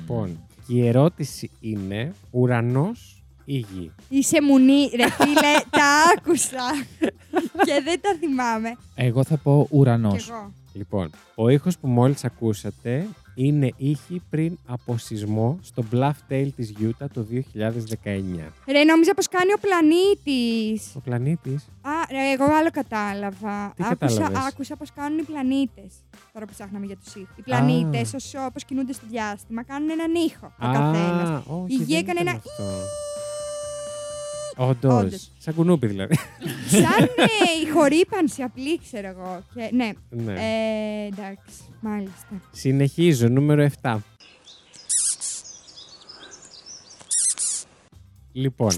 [0.00, 5.86] Λοιπόν, και η ερώτηση είναι ουρανός ή γη; Είσαι μουνί, ρε φίλε, τα
[6.16, 6.86] άκουσα.
[7.64, 8.76] και δεν τα θυμάμαι.
[8.94, 10.24] Εγώ θα πω ουρανός.
[10.24, 10.52] Κι εγώ.
[10.72, 13.06] Λοιπόν, ο ήχος που μόλις ακούσατε
[13.44, 18.52] είναι ήχοι πριν από σεισμό στο Bluffdale της Utah το 2019.
[18.66, 20.92] Ρε, νόμιζα πως κάνει ο πλανήτης.
[20.96, 23.72] Ο πλανήτης; Α, ρε, εγώ άλλο κατάλαβα.
[23.76, 25.92] Τι άκουσα, κατάλαβες; άκουσα πως κάνουν οι πλανήτες.
[26.32, 27.36] Τώρα που ψάχναμε για τους ήχους.
[27.36, 31.28] Οι πλανήτες, όσο όπως κινούνται στο διάστημα, κάνουν έναν ήχο ο καθένας.
[31.28, 32.64] Α, όχι, Η γη δεν έκανε ήταν ένα αυτό.
[34.60, 35.04] Όντως.
[35.04, 35.30] Όντως.
[35.38, 36.14] Σαν κουνούπι δηλαδή.
[36.68, 39.42] Σαν ε, η χορύπανση απλή, ξέρω εγώ.
[39.54, 40.32] Και, ναι, ναι.
[40.32, 42.42] ε, εντάξει, μάλιστα.
[42.52, 43.96] Συνεχίζω, νούμερο 7.
[48.32, 48.72] Λοιπόν,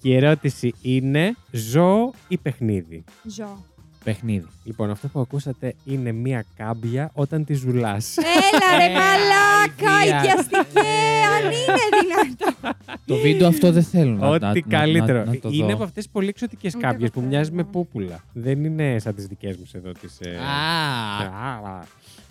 [0.00, 3.64] και η ερώτηση είναι ζώο ή παιχνίδι; Ζω.
[4.04, 4.46] Παιχνίδι.
[4.64, 8.16] Λοιπόν, αυτό που ακούσατε είναι μία κάμπια όταν τη ζουλάς.
[8.16, 10.18] Έλα ρε Ε, μαλάκα, αηδία.
[10.18, 10.88] οικιαστικέ,
[11.36, 12.76] αν είναι δυνατό.
[13.06, 15.18] Το βίντεο αυτό δεν θέλω να, να, Ό,τι να- καλύτερο.
[15.18, 15.74] να, να το είναι δω.
[15.74, 17.30] από αυτές τις πολύ εξωτικές Ούτε κάμπιες εγώ που θέλω.
[17.30, 18.24] μοιάζει με πούπουλα.
[18.32, 19.92] Δεν είναι σαν τις δικές μου εδώ.
[19.92, 21.80] Τις, ε, Α, α,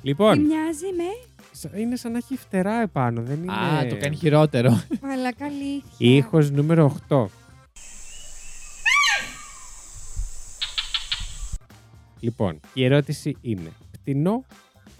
[0.01, 3.21] Τι Λοιπόν, μοιάζει με; Σα- είναι σαν να έχει φτερά επάνω.
[3.21, 3.51] Δεν είναι...
[3.53, 4.81] α, το κάνει χειρότερο.
[5.01, 5.81] μαλάκα αλήθεια.
[5.97, 7.25] Ήχος νούμερο 8.
[12.19, 14.45] Λοιπόν, η ερώτηση είναι πτηνό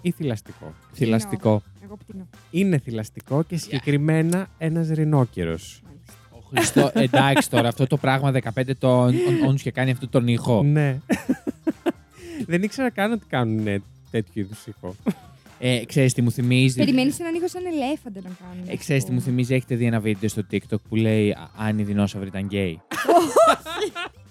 [0.02, 1.62] ή θηλαστικό; Θηλαστικό.
[1.84, 2.28] Εγώ πτυνώ.
[2.50, 5.82] Είναι θηλαστικό και συγκεκριμένα ένας ρινόκερος.
[5.84, 6.12] Μάλιστα.
[6.30, 9.14] Ο Χριστό, εντάξει τώρα, αυτό το πράγμα 15 τον
[9.46, 10.62] όντως και κάνει αυτό τον ήχο.
[10.62, 10.98] Ναι.
[12.46, 14.94] Δεν ήξερα καν ότι κάνουν ε, τέτοιου είδους ήχο.
[15.58, 18.68] Ε, ξέρεις τι μου θυμίζει; Περιμένεις έναν ήχο σαν ελέφαντα να κάνουν.
[18.68, 21.78] Ε, ξέρεις τι μου θυμίζει, έχετε δει ένα βίντεο στο TikTok που λέει «Α, αν
[21.78, 22.80] οι δεινόσαυροι ήταν γκέι.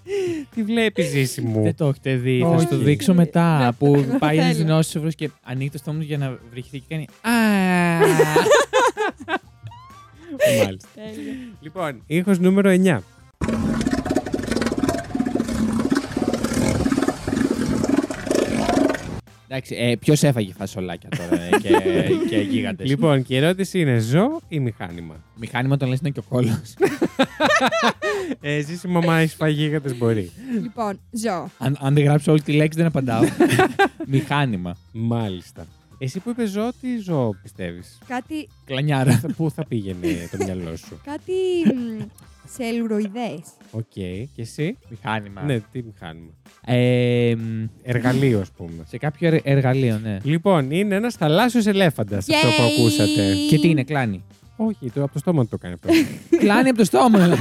[0.56, 2.84] Τι βλέπεις ζήση μου; Δεν το έχετε δει, θα σου το Όχι.
[2.84, 3.66] δείξω μετά.
[3.66, 4.58] Ναι, που το πάει ένα θέλω.
[4.58, 7.08] δεινόσαυρο και ανοίγει το στόμα του για να βρυχθεί και κάνει.
[7.22, 7.30] Α.
[10.64, 10.90] Μάλιστα.
[11.62, 12.98] Λοιπόν, ήχος νούμερο 9.
[19.48, 21.70] Εντάξει, ε, ποιος έφαγε φασολάκια τώρα ε, και,
[22.30, 26.20] και γίγαντες; Λοιπόν, και η ερώτηση είναι ζώο ή μηχάνημα; Μηχάνημα τον λες είναι και
[26.20, 26.74] ο κόλος.
[28.42, 30.32] Ε, ζήση μου, άμα έχει φάει γίγαντες μπορεί.
[30.62, 31.50] Λοιπόν, ζω.
[31.58, 33.22] αν, αν δεν γράψω όλη τη λέξη, δεν απαντάω.
[34.08, 34.78] Μηχάνημα.
[34.92, 35.68] Μάλιστα.
[35.98, 39.22] Εσύ που είπες ζώο, τι ζώο πιστεύεις; Κάτι, Κλανιάρα.
[39.38, 41.34] Πού θα πήγαινε το μυαλό σου; κάτι
[41.76, 42.04] μ,
[42.54, 43.42] σε αιλουροειδές.
[43.72, 43.84] Οκ.
[43.94, 45.42] Και εσύ; Μηχάνημα.
[45.42, 46.32] Ναι, τι μηχάνημα.
[46.66, 48.84] Ε, μ, Εργαλείο, ας πούμε.
[48.88, 50.18] σε κάποιο ερ- εργαλείο, ναι.
[50.24, 52.78] Λοιπόν, είναι ένας θαλάσσιος ελέφαντας αυτό που Yay!
[52.80, 53.34] ακούσατε.
[53.50, 54.24] Και τι είναι, κλάνει;
[54.56, 55.90] Όχι, το από το στόμα του το κάνει αυτό.
[56.44, 57.28] κλάνει από το στόμα.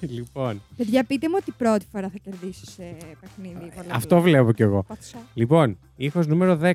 [0.00, 2.82] λοιπόν, Παιδιά, πείτε μου ότι πρώτη φορά θα κερδίσω σε
[3.20, 3.54] παιχνίδι.
[3.70, 3.92] πολλαπλό.
[3.94, 4.82] αυτό βλέπω κι εγώ.
[4.82, 5.18] Πατσό.
[5.34, 6.72] Λοιπόν, ήχος νούμερο 10.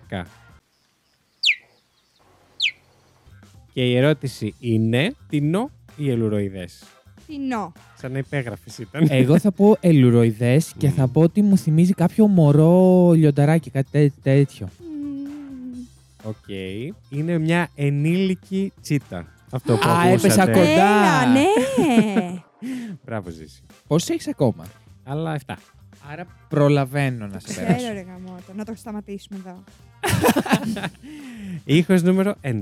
[3.74, 6.84] Και η ερώτηση είναι πτηνό ή αιλουροειδές;
[7.28, 7.72] Πτηνό.
[7.98, 9.08] Σαν να υπέγραφες ήταν.
[9.10, 14.14] Εγώ θα πω αιλουροειδές και θα πω ότι μου θυμίζει κάποιο μωρό λιονταράκι, κάτι τέ-
[14.24, 14.68] τέτοιο.
[14.80, 15.80] Μμμ.
[16.24, 16.48] Οκ.
[17.10, 19.26] Είναι μια ενήλικη τσίτα.
[19.52, 20.14] Αυτό που Α, ακούσατε.
[20.14, 20.68] έπεσα κοντά.
[20.70, 21.44] Έλα, ναι.
[23.06, 23.62] Μπράβο, Ζήση.
[23.88, 24.66] Πόσο έχεις ακόμα;
[25.04, 25.54] Αλλά 7.
[26.12, 27.94] Άρα προλαβαίνω να σε Ξέρω, περάσω.
[27.94, 28.54] ρε γαμότο.
[28.56, 29.64] Να το σταματήσουμε εδώ.
[31.80, 32.62] Ήχος νούμερο 11.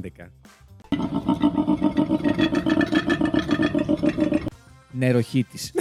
[4.97, 5.57] Νεροχήτη.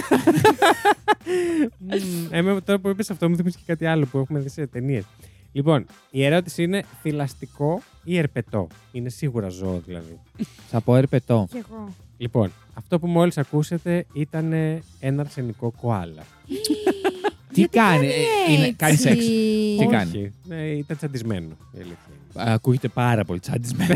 [1.77, 4.67] Μμμ, Εμένα τώρα που είπες αυτό μου θυμίζει και κάτι άλλο που έχουμε δει σε
[4.67, 5.03] ταινίες.
[5.51, 10.19] Λοιπόν, η ερώτηση είναι θηλαστικό ή ερπετό; Είναι σίγουρα ζώο δηλαδή.
[10.71, 11.47] Θα πω ερπετό.
[11.51, 11.93] Κι εγώ.
[12.17, 14.53] Λοιπόν, αυτό που μόλις ακούσετε ήταν
[14.99, 16.23] ένα αρσενικό κοάλα.
[17.57, 18.11] Τι Γιατί κάνει, ε,
[18.53, 19.25] είναι- έτσι; κάνει σεξ.
[19.25, 21.47] Τι Όχι, κάνει; Ναι, ήταν τσαντισμένο.
[21.71, 22.51] η αλήθεια είναι.
[22.51, 23.95] Ακούγεται πάρα πολύ τσάντισμένο.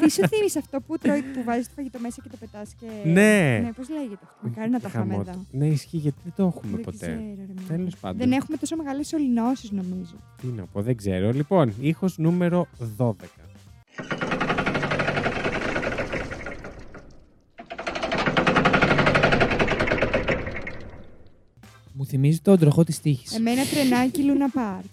[0.00, 2.86] Τι σου θύμισε αυτό που τρώει, που βάζεις το φαγητό μέσα και το πετάς και.
[3.04, 3.60] Ναι.
[3.64, 5.30] Ναι, πώς λέγεται αυτό; Μακάρι να το είχαμε Χαμό το.
[5.30, 5.44] εδώ.
[5.50, 6.96] Ναι, ισχύει γιατί δεν το έχουμε Δεν ποτέ.
[6.96, 7.66] ξέρω, ρε, μάνα.
[7.68, 8.18] Τέλος πάντων.
[8.18, 10.14] Δεν έχουμε τόσο μεγάλες ολυνώσεις, νομίζω.
[10.40, 11.30] Τι να πω, δεν ξέρω.
[11.32, 13.12] Λοιπόν, ήχος νούμερο 12.
[22.00, 23.34] Μου θυμίζει τον τροχό της τύχης.
[23.34, 24.84] Εμένα τρενάκι Λούνα Πάρκ.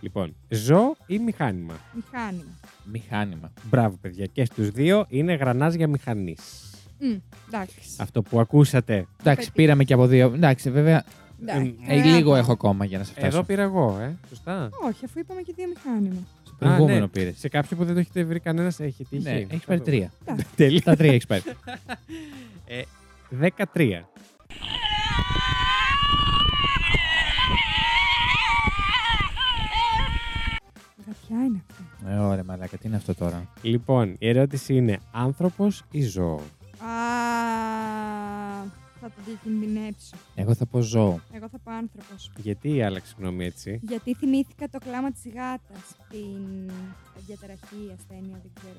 [0.00, 2.44] Λοιπόν, ζώο ή μηχάνημα; Μηχάνημα.
[2.92, 3.52] Μηχάνημα.
[3.70, 4.26] Μπράβο, παιδιά.
[4.26, 6.40] Και στους δύο είναι γρανάζια μηχανής.
[6.98, 7.14] Μμ,
[7.48, 7.78] Εντάξει.
[7.98, 8.94] Αυτό που ακούσατε.
[8.94, 9.52] Εντάξει, Πετύχει.
[9.52, 10.32] πήραμε και από δύο.
[10.34, 11.04] Εντάξει, βέβαια.
[11.42, 11.74] Εντάξει.
[11.86, 12.04] Ε, Ωραία.
[12.16, 13.26] λίγο έχω ακόμα για να σε φτάσω.
[13.26, 14.16] Εδώ πήρα εγώ, ε.
[14.28, 14.68] Σωστά.
[14.86, 16.22] Όχι, αφού είπαμε και δύο μηχάνημα.
[16.44, 17.08] Στο προηγούμενο Α, ναι.
[17.08, 17.38] πήρες.
[17.38, 19.22] Σε κάποιο που δεν το έχετε βρει κανένας, έχει τύχει.
[19.22, 20.12] Ναι, έχει πάρει τρία.
[20.56, 20.82] Τέλεια.
[20.82, 21.42] Τα τρία έχει πάρει.
[22.66, 22.82] Ε,
[23.72, 24.02] 13.
[31.28, 32.10] Γατιά είναι αυτό.
[32.10, 36.40] Ε, ωραία, μαλάκα, τι είναι αυτό τώρα; Λοιπόν, η ερώτηση είναι άνθρωπος ή ζώο;
[36.78, 36.94] Α,
[39.00, 40.16] θα το διακινδυνεύσω.
[40.34, 41.20] Εγώ θα πω ζώο.
[41.32, 42.30] Εγώ θα πω άνθρωπος.
[42.36, 45.96] Γιατί άλλαξε γνώμη έτσι; Γιατί θυμήθηκα το κλάμα της γάτας.
[46.10, 46.70] Την
[47.26, 48.78] διαταραχή, ασθένεια, δεν ξέρω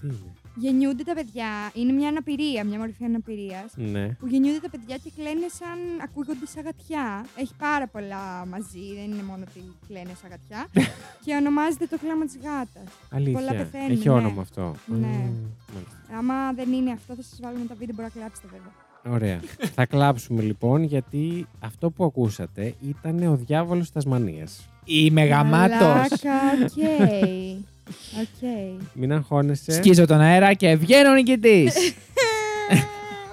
[0.00, 0.14] τι είναι.
[0.14, 0.32] Τι είναι.
[0.64, 1.50] Γεννιούνται τα παιδιά.
[1.74, 3.68] Είναι μια αναπηρία, μια μορφή αναπηρίας.
[3.74, 4.08] Ναι.
[4.08, 5.78] Που γεννιούνται τα παιδιά και κλαίνε σαν.
[6.06, 7.26] ακούγονται σαν γατιά.
[7.36, 10.62] Έχει πάρα πολλά μαζί, δεν είναι μόνο ότι κλαίνε σαν γατιά.
[11.24, 12.88] και ονομάζεται το κλάμα της γάτας.
[13.10, 13.38] Αλήθεια.
[13.38, 14.14] Πολλά πεθαίνουν, Έχει ναι.
[14.14, 14.74] όνομα αυτό.
[14.86, 14.96] Ναι.
[14.96, 16.18] Μμμ, μάλιστα.
[16.18, 18.72] Άμα δεν είναι αυτό, θα σας βάλουμε τα βίντεο, μπορεί να κλάψετε βέβαια.
[19.14, 19.40] Ωραία.
[19.76, 24.68] θα κλάψουμε λοιπόν γιατί αυτό που ακούσατε ήταν ο διάβολος της Τασμανίας.
[24.84, 25.10] Η
[27.88, 28.16] μεγαμάτο.
[28.16, 28.82] Μαλάκα, OK.
[28.82, 28.94] OK.
[28.94, 29.72] Μην αγχώνεσαι.
[29.72, 31.74] Σκίζω τον αέρα και βγαίνω νικητής.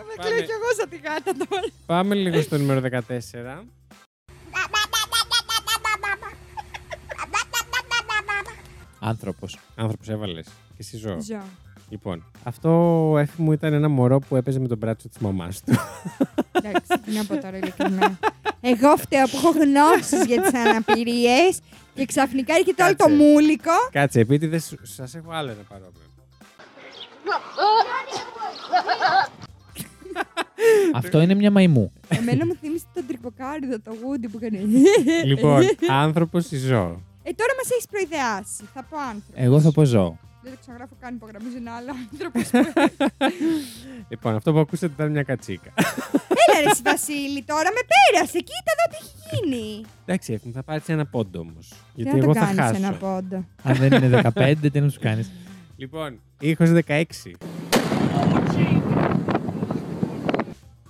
[0.08, 0.42] Με κλαίω Πάμε.
[0.46, 1.62] κι εγώ σαν τη γάτα τώρα.
[1.86, 3.64] Πάμε λίγο στο νούμερο 14.
[9.00, 9.60] Άνθρωπος.
[9.76, 10.46] Άνθρωπος έβαλες.
[10.46, 11.22] Και εσύ ζώο.
[11.22, 11.42] Ζω.
[11.90, 15.74] Λοιπόν, αυτό έφη μου ήταν ένα μωρό που έπαιζε με τον μπράτσο της μαμάς του.
[16.64, 18.20] Εντάξει, τι να πω τώρα ειλικρινά.
[18.62, 21.60] Εγώ φταίω που έχω γνώσεις για τις αναπηρίες
[21.96, 23.16] και ξαφνικά έρχεται όλο το Κάτσε.
[23.24, 23.72] μούλικο.
[23.92, 26.02] Κάτσε, επίτηδες σου- σας έχω άλλο ένα παρόμοιο.
[30.94, 31.92] Αυτό είναι μια μαϊμού.
[32.08, 34.60] Εμένα μου θύμισε τον τρυποκάριδο, το γούντι που κάνει.
[35.30, 37.02] λοιπόν, άνθρωπος ή ζώο.
[37.24, 38.64] Ε, τώρα μας έχεις προειδεάσει.
[38.74, 39.34] Θα πω άνθρωπος.
[39.44, 40.18] Εγώ θα πω ζώο.
[40.42, 42.50] Δεν το ξαναγράφω καν υπογραμμίζω ένα άλλο άνθρωπος.
[44.10, 45.74] Λοιπόν, αυτό που ακούσατε ήταν μια κατσίκα.
[46.56, 48.38] Έλα ρε εσύ, Βασίλη, τώρα με πέρασε.
[48.38, 49.86] Κοίτα εδώ τι έχει γίνει.
[50.06, 51.68] Εντάξει, Εύη μου, θα πάρεις ένα πόντο όμως.
[51.70, 52.76] Τι Γιατί να εγώ το θα κάνεις χάσω.
[52.76, 55.32] ένα πόντο; Αν δεν είναι 15, τι να τους κάνεις;
[55.78, 57.04] Λοιπόν, ήχος 16.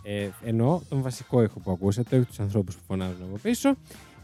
[0.03, 3.75] Ε, εννοώ τον βασικό ήχο που ακούσατε, όχι τους ανθρώπους που φωνάζουν από πίσω.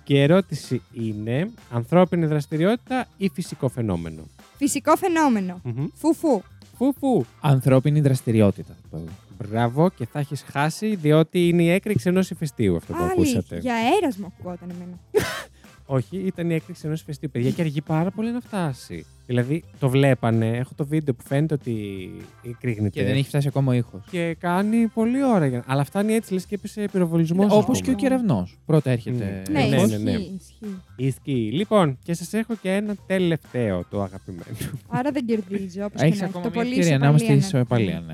[0.04, 4.22] Και η ερώτηση είναι ανθρώπινη δραστηριότητα ή φυσικό φαινόμενο;
[4.58, 5.60] Φυσικό φαινόμενο.
[5.64, 5.86] Μμμ.
[5.94, 6.42] Φουφού.
[6.82, 7.26] Φου φου.
[7.42, 8.76] Ανθρώπινη δραστηριότητα.
[8.82, 9.08] θα πω εγώ.
[9.50, 13.38] Μπράβο και θα έχεις χάσει διότι είναι η έκρηξη ενός ηφαιστείου αυτό που Αλήθεια.
[13.40, 13.60] ακούσατε.
[13.60, 15.00] Για αέρας μου ακουγόταν εμένα.
[15.86, 17.30] Όχι, ήταν η έκρηξη ενός ηφαιστείου.
[17.32, 19.06] Παιδιά, και αργεί πάρα πολύ να φτάσει.
[19.26, 20.48] Δηλαδή, το βλέπανε.
[20.58, 21.76] Έχω το βίντεο που φαίνεται ότι
[22.60, 22.90] κρύγνεται.
[23.00, 24.02] Και δεν έχει φτάσει ακόμα ο ήχος.
[24.12, 25.46] Και κάνει πολλή ώρα.
[25.46, 27.52] για- Αλλά φτάνει έτσι, λες και έπεσε πυροβολισμός.
[27.54, 28.58] Όπως και ο κεραυνός.
[28.66, 29.42] Πρώτα έρχεται.
[29.46, 29.50] Mm.
[29.52, 30.12] Ναι, ναι, ισχύει, ναι, ναι.
[30.12, 30.76] ισχύει.
[30.96, 31.50] Ισχύει.
[31.54, 34.44] Λοιπόν, και σας έχω και ένα τελευταίο το αγαπημένο.
[34.88, 35.86] Άρα δεν κερδίζω.
[35.86, 38.04] Όπως Έχει και να ακόμα Το μια πολύ ευκαιρία να είμαστε ισοπαλία, ισοπαλία.
[38.08, 38.14] Ναι.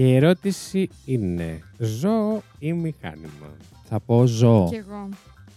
[0.00, 3.50] Και η ερώτηση είναι: Ζώο ή μηχάνημα;
[3.88, 4.68] Θα πω ζώο.
[4.68, 5.08] Κι εγώ.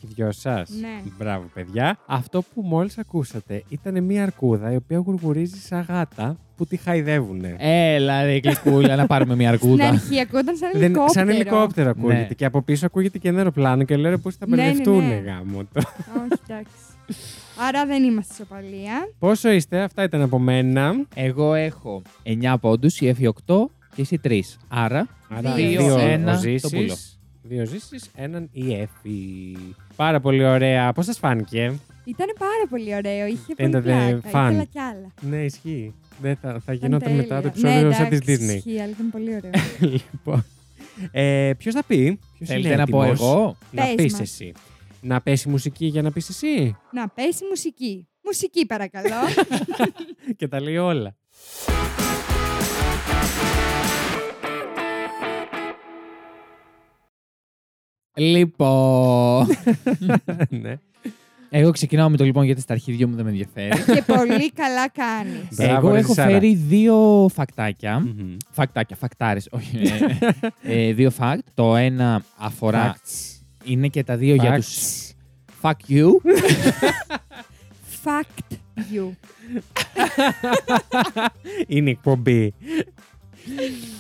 [0.02, 0.70] Και δυο σας.
[0.82, 1.12] Ναι.
[1.18, 1.98] Μπράβο, παιδιά.
[2.06, 7.56] Αυτό που μόλις ακούσατε ήταν μια αρκούδα η οποία γουργουρίζει σαν γάτα που τη χαϊδεύουνε.
[7.60, 9.88] Έλα ρε γλυκούλα να πάρουμε μια Στην αρκούδα.
[9.88, 11.12] αρχή ακούγονταν σαν Δεν, ελικόπτερο.
[11.14, 12.20] σαν ελικόπτερο ακούγεται.
[12.20, 12.34] Ναι.
[12.36, 15.16] Και από πίσω ακούγεται και ένα αεροπλάνο και λέω πώς θα Ναι, ναι, μπερδευτούν ναι.
[15.16, 15.82] γάμο το.
[15.98, 16.74] Όχι, εντάξει.
[17.68, 19.08] Άρα δεν είμαστε ισοπαλία.
[19.20, 21.06] Πόσο είστε, αυτά ήταν από μένα.
[21.16, 23.56] Εγώ έχω 9 πόντους, η Εφη 8
[23.96, 24.40] και εσύ 3.
[24.68, 26.96] Άρα, Άρα Δύο, δύο, ένα, ο το Ζήσης, πουλο.
[27.46, 29.12] Δύο ζήσεις, έναν η Εφη.
[29.96, 30.94] Πάρα πολύ ωραία.
[30.94, 31.74] Πώς σας φάνηκε;
[32.06, 33.26] Ήταν πάρα πολύ ωραίο.
[33.26, 34.30] Είχε Δεν πολύ ήταν, ε, πλάκα.
[34.30, 34.48] φαν.
[34.50, 35.14] Ήθελα κι άλλα.
[35.22, 35.94] Ναι, ισχύει.
[36.22, 37.70] Δεν θα, θα Ήταν γινόταν μετά το τέλεια.
[37.70, 38.56] επεισόδιο ναι, σαν της εντάξει, Disney.
[38.56, 39.52] Ισχύει, αλλά ήταν πολύ ωραίο.
[39.94, 40.46] λοιπόν,
[41.12, 44.22] Ε, Ποιος θα πει, Ποιος είναι Θέλετε να πω έτοιμος; εγώ; Να Πες πεις μας.
[44.22, 44.52] εσύ.
[45.02, 48.08] Να πέσει μουσική για να πεις εσύ; Να πέσει μουσική.
[48.26, 49.16] Μουσική, παρακαλώ.
[50.38, 51.16] και τα λέει όλα.
[58.16, 59.48] Λοιπόν.
[60.62, 60.78] ναι.
[61.50, 63.84] Εγώ ξεκινάω με το λοιπόν γιατί στα αρχίδια μου δεν με ενδιαφέρει.
[63.94, 65.48] και πολύ καλά κάνεις.
[65.56, 66.30] Μπράβο, Εγώ ρε, έχω Σάρα.
[66.32, 68.00] φέρει δύο φακτάκια.
[68.00, 68.38] Μμμ.
[68.52, 69.78] Φακτάκια, φακτάρες, όχι.
[70.64, 71.42] ε, ε, δύο φακτ.
[71.54, 73.42] Το ένα αφορά, Facts.
[73.64, 74.60] είναι και τα δύο για Facts.
[74.60, 75.12] τους
[75.62, 76.08] fuck you.
[78.04, 78.56] Fact
[78.94, 79.10] you.
[81.68, 82.54] Είναι εκπομπή.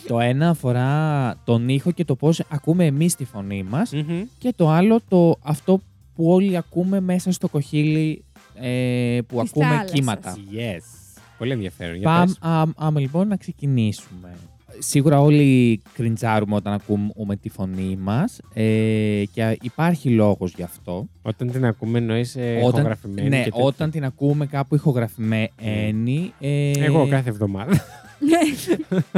[0.08, 3.91] Το ένα αφορά τον ήχο και το πώς ακούμε εμείς τη φωνή μας.
[3.91, 4.21] Μμμ.
[4.38, 5.82] Και το άλλο, το, αυτό
[6.15, 8.23] που όλοι ακούμε μέσα στο κοχύλι
[8.62, 9.91] ε, που Της ακούμε θάλασσας.
[9.91, 10.36] κύματα.
[10.38, 10.82] Yes.
[11.38, 11.95] Πολύ ενδιαφέρον.
[11.95, 12.38] Για Πάμε πες.
[12.77, 14.34] άμα λοιπόν να ξεκινήσουμε.
[14.79, 21.08] Σίγουρα όλοι κριντζάρουμε όταν ακούμε τη φωνή μας ε, και υπάρχει λόγος γι' αυτό.
[21.21, 23.63] Όταν την ακούμε εννοείς ε, Όταν- ηχογραφημένη ναι, και τέτοια.
[23.63, 26.34] όταν την ακούμε κάπου ηχογραφημένη.
[26.39, 27.86] Ε, Εγώ κάθε εβδομάδα.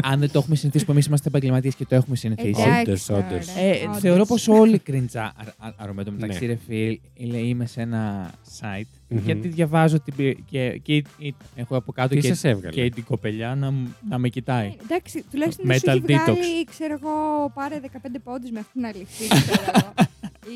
[0.03, 2.61] Αν δεν το έχουμε συνηθίσει που εμείς είμαστε επαγγελματίες και το έχουμε συνηθίσει.
[2.61, 3.47] Εντάξει Όντως, τώρα, όντως.
[3.57, 3.99] Ε, όντως.
[3.99, 6.03] θεωρώ πως όλοι κριντζάρουμε.
[6.05, 6.51] Το μεταξύ, Ναι.
[6.53, 6.99] ρε φίλ,
[7.31, 9.19] λέει, είμαι σε ένα site Μμμ.
[9.25, 12.89] γιατί διαβάζω την, πι- και, και, και έχω από κάτω Τι και, σας έβγαλε; και
[12.89, 14.67] την κοπελιά να, μ- να με κοιτάει.
[14.67, 16.33] Ε, Εντάξει, τουλάχιστον δεν σου Metal έχει detox.
[16.33, 17.11] βγάλει, ξέρω εγώ,
[17.53, 19.93] πάρε 15 πόντους με αυτήν την αλήθεια, ξέρω εγώ.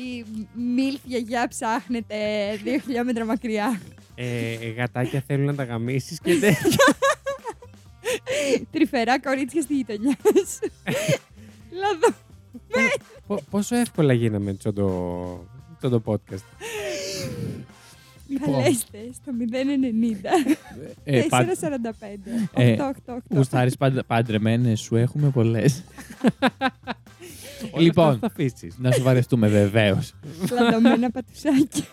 [0.02, 0.24] Ή
[0.74, 2.16] μιλφ γιαγιά ψάχνεται
[2.64, 3.80] δύο χιλιόμετρα μακριά.
[4.14, 4.26] Ε,
[4.76, 6.76] γατάκια θέλουν να τα γαμίσεις και τέτοια.
[8.72, 10.70] Τρυφερά κορίτσια στη γειτονιά σου.
[11.72, 12.16] Λαδό.
[13.26, 16.44] Πο- Πόσο εύκολα γίναμε τσόντο, τσόντο podcast.
[18.28, 18.52] Λοιπόν.
[18.52, 20.28] Καλέστε στο 090.
[21.04, 22.48] Ε, παν- 445.
[22.54, 23.16] Ε, 888.
[23.28, 25.84] Γουστάρεις πάντ- παντρεμένες, σου έχουμε πολλές.
[27.70, 28.78] Όλα λοιπόν, αυτά θα αφήσεις.
[28.78, 28.88] Ναι.
[28.88, 30.12] να σου βαρεθούμε βεβαίως.
[30.52, 31.84] Λαδωμένα πατουσάκια.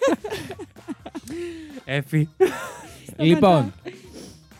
[1.85, 2.29] Έφη.
[3.17, 3.73] λοιπόν,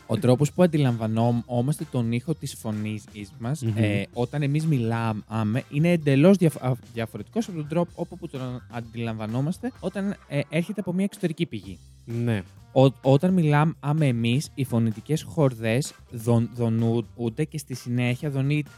[0.07, 3.03] ο τρόπος που αντιλαμβανόμαστε τον ήχο της φωνής
[3.39, 3.73] μας Μμμ.
[3.77, 9.71] ε, όταν εμείς μιλάμε είναι εντελώς διαφ- α- διαφορετικός από τον τρόπο όπου τον αντιλαμβανόμαστε
[9.79, 11.77] όταν ε, έρχεται από μια εξωτερική πηγή.
[12.05, 12.43] Ναι.
[12.71, 13.73] Ό, όταν μιλάμε
[14.05, 18.69] εμείς, οι φωνητικές χορδές δον, δονούνται και στη συνέχεια δονείται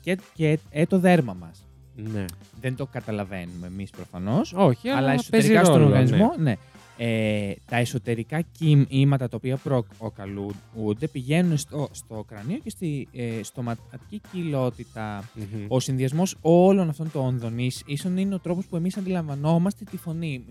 [0.00, 1.66] και, και, ε, το δέρμα μας.
[2.12, 2.24] Ναι.
[2.60, 6.54] Δεν το καταλαβαίνουμε εμείς προφανώς, Όχι, αλλά, αλλά παίζει εσωτερικά στον ρόλο, οργανισμό, ναι.
[6.98, 9.58] Ε, τα εσωτερικά κύματα τα οποία
[9.98, 15.24] προκαλούνται πηγαίνουν στο, στο κρανίο και στη ε, στοματική κοιλότητα.
[15.34, 15.44] Ναι.
[15.44, 15.64] Μμμ.
[15.68, 20.44] Ο συνδυασμός όλων αυτών των δονήσεων είναι ο τρόπος που εμείς αντιλαμβανόμαστε τη φωνή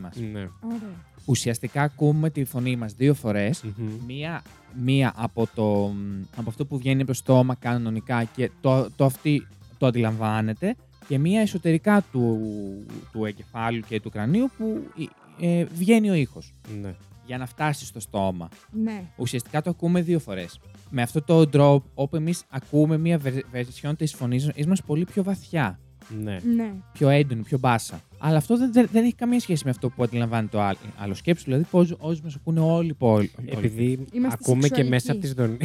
[0.00, 0.16] μας.
[0.16, 0.48] Ναι.
[0.64, 1.10] Ωραία.
[1.24, 3.62] Ουσιαστικά ακούμε τη φωνή μας δύο φορές.
[3.62, 3.90] Μμμ.
[4.06, 4.42] Μία,
[4.82, 5.94] μία από, το,
[6.36, 9.46] από αυτό που βγαίνει από το στόμα κανονικά και το, το αυτή
[9.78, 10.76] το αντιλαμβάνεται
[11.08, 12.38] και μία εσωτερικά του,
[13.12, 14.82] του εγκεφάλου και του κρανίου που
[15.46, 16.52] ε, βγαίνει ο ήχος
[16.82, 16.94] Ναι.
[17.26, 18.48] για να φτάσει στο στόμα.
[18.70, 19.02] Ναι.
[19.16, 20.60] Ουσιαστικά το ακούμε δύο φορές.
[20.90, 25.22] Με αυτό το τρόπο όπου εμείς ακούμε μία βερ- version της φωνής μας πολύ πιο
[25.22, 25.78] βαθιά,
[26.22, 26.38] Ναι.
[26.56, 26.72] Ναι.
[26.92, 28.00] πιο έντονη, πιο μπάσα.
[28.18, 30.78] Αλλά αυτό δεν, δεν, δεν έχει καμία σχέση με αυτό που αντιλαμβάνεται ο άλλο.
[30.98, 31.14] άλλο.
[31.14, 33.30] Σκέψου δηλαδή πώς όσοι μας ακούνε όλοι οι πόλοι.
[33.46, 34.90] Επειδή Είμαστε ακούμε και σεξουαλικοί.
[34.90, 35.56] μέσα, από τις δον...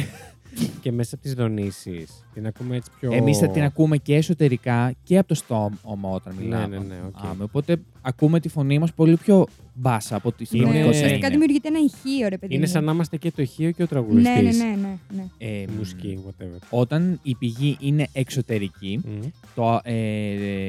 [0.80, 2.24] και μέσα από τις δονήσεις.
[2.34, 3.12] Την ακούμε έτσι πιο...
[3.12, 5.78] Εμείς θα την ακούμε και εσωτερικά και από το στόμα
[6.10, 6.78] όταν Ναι, μιλάμε.
[6.78, 7.14] ναι, ναι, οκ.
[7.30, 11.26] Άμε, οπότε ακούμε τη φωνή μας πολύ πιο μπάσα από τη Είναι- Ναι, πραγματικότητα ουσιαστικά
[11.26, 11.36] είναι.
[11.36, 12.54] δημιουργείται ένα ηχείο, ρε παιδί.
[12.54, 12.70] Είναι μου.
[12.72, 14.58] σαν να είμαστε και το ηχείο και ο Ναι, τραγουδιστής.
[14.58, 15.24] ναι, ναι, ναι, ναι.
[15.38, 16.58] Ε, Η μουσική, whatever.
[16.70, 19.26] Όταν η πηγή είναι εξωτερική, Μμ.
[19.54, 19.92] το, ε,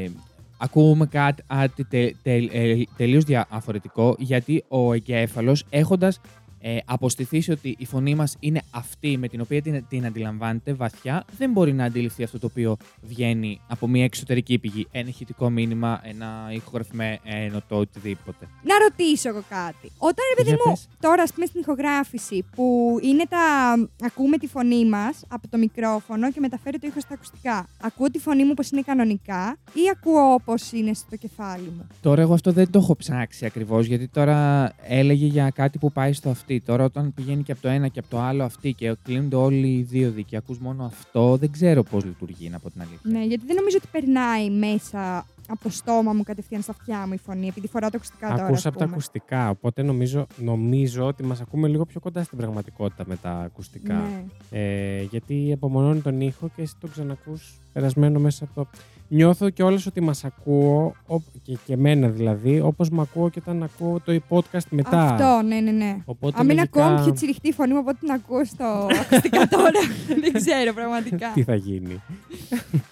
[0.04, 0.10] ε,
[0.58, 6.20] ακούμε κάτι, κάτι τε, τε- ε, τελείως διαφορετικό γιατί ο εγκέφαλος έχοντας
[6.62, 11.26] ε, αποστηθήσει ότι η φωνή μας είναι αυτή με την οποία την, την αντιλαμβάνεται βαθιά
[11.38, 14.88] δεν μπορεί να αντιληφθεί αυτό το οποίο βγαίνει από μια εξωτερική πηγή.
[14.92, 18.48] Ένα ηχητικό μήνυμα, ένα ηχογραφημένο το οτιδήποτε.
[18.64, 19.92] Να ρωτήσω εγώ κάτι.
[19.98, 20.88] Όταν ρε παιδί Για μου, πες.
[21.00, 23.74] τώρα ας πούμε στην ηχογράφηση που είναι τα.
[24.06, 27.68] ακούμε τη φωνή μας από το μικρόφωνο και μεταφέρει το ήχος στα ακουστικά.
[27.82, 32.22] Ακούω τη φωνή μου όπως είναι κανονικά ή ακούω όπως είναι στο κεφάλι μου; Τώρα
[32.22, 36.30] εγώ αυτό δεν το έχω ψάξει ακριβώς γιατί τώρα έλεγε για κάτι που πάει στο
[36.50, 36.66] αυτή.
[36.66, 39.68] Τώρα όταν πηγαίνει και από το ένα και από το άλλο αυτή και κλείνονται όλοι
[39.68, 43.20] οι δύο δίκοι, ακούς μόνο αυτό, δεν ξέρω πώς λειτουργεί να πω την αλήθεια.
[43.20, 47.14] Ναι, γιατί δεν νομίζω ότι περνάει μέσα από το στόμα μου κατευθείαν στα αυτιά μου
[47.14, 48.44] η φωνή, επειδή φοράω τα ακουστικά τώρα.
[48.44, 48.96] Ακούς ας από τα πούμε.
[48.96, 53.94] ακουστικά, οπότε νομίζω, νομίζω ότι μας ακούμε λίγο πιο κοντά στην πραγματικότητα με τα ακουστικά.
[53.94, 54.26] Ναι.
[54.60, 58.68] Ε, γιατί απομονώνει τον ήχο και εσύ τον ξανακούς περασμένο μέσα από το...
[59.12, 63.40] Νιώθω και όλες ότι μας ακούω, οπ- και, και εμένα δηλαδή, όπως με ακούω και
[63.42, 65.02] όταν ακούω το podcast μετά.
[65.02, 65.98] Αυτό, ναι, ναι, ναι.
[66.06, 68.88] Οπότε Αν είναι λογικά, ακόμη πιο τσιριχτή η φωνή μου από ό,τι την ακούω στο
[69.02, 69.80] ακουστικά τώρα.
[70.22, 71.32] δεν ξέρω πραγματικά.
[71.34, 72.02] Τι θα γίνει.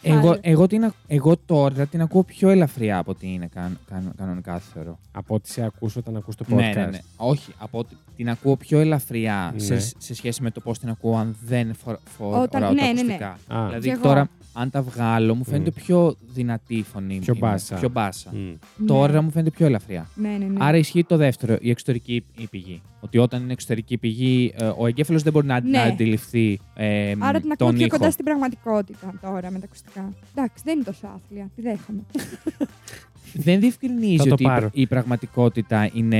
[0.01, 0.39] Εγώ, φάζω.
[0.41, 4.59] εγώ, την, α- εγώ τώρα την ακούω πιο ελαφριά από ό,τι είναι καν, καν- κανονικά
[4.73, 4.99] θεωρώ.
[5.11, 6.55] Από ό,τι σε ακούς όταν ακούς το podcast.
[6.55, 6.99] Ναι, ναι, ναι.
[7.17, 9.59] Όχι, από ότι την ακούω πιο ελαφριά Ναι.
[9.59, 12.81] σε, σε σχέση με το πώς την ακούω αν δεν φορ, φοράω Όταν- τα ναι,
[12.81, 12.99] ναι, ναι.
[12.99, 13.37] ακουστικά.
[13.47, 14.01] Α, Δηλαδή Κι εγώ.
[14.01, 14.29] τώρα,
[14.59, 15.83] αν τα βγάλω, μου φαίνεται Μμ.
[15.85, 17.19] πιο δυνατή η φωνή.
[17.19, 17.75] Πιο είναι, μπάσα.
[17.75, 18.31] Πιο μπάσα.
[18.33, 18.35] μ.
[18.77, 18.87] Ναι.
[18.87, 20.09] Τώρα μου φαίνεται πιο ελαφριά.
[20.15, 20.57] Ναι, ναι, ναι.
[20.65, 22.81] Άρα ισχύει το δεύτερο, η εξωτερική η πηγή.
[22.99, 25.69] Ότι όταν είναι εξωτερική πηγή, ε, ο εγκέφαλος δεν μπορεί να, Ναι.
[25.77, 27.97] να αντιληφθεί ε, Άρα την ακούω τον πιο ήχο.
[27.97, 30.13] κοντά στην πραγματικότητα τώρα με τα ακουστικά.
[30.35, 31.49] Εντάξει, δεν είναι τόσο άθλια.
[31.55, 32.01] Τη δέχομαι.
[33.43, 34.69] Δεν Θα διευκρινίζει το ότι η, πάρω.
[34.73, 36.17] η πραγματικότητα είναι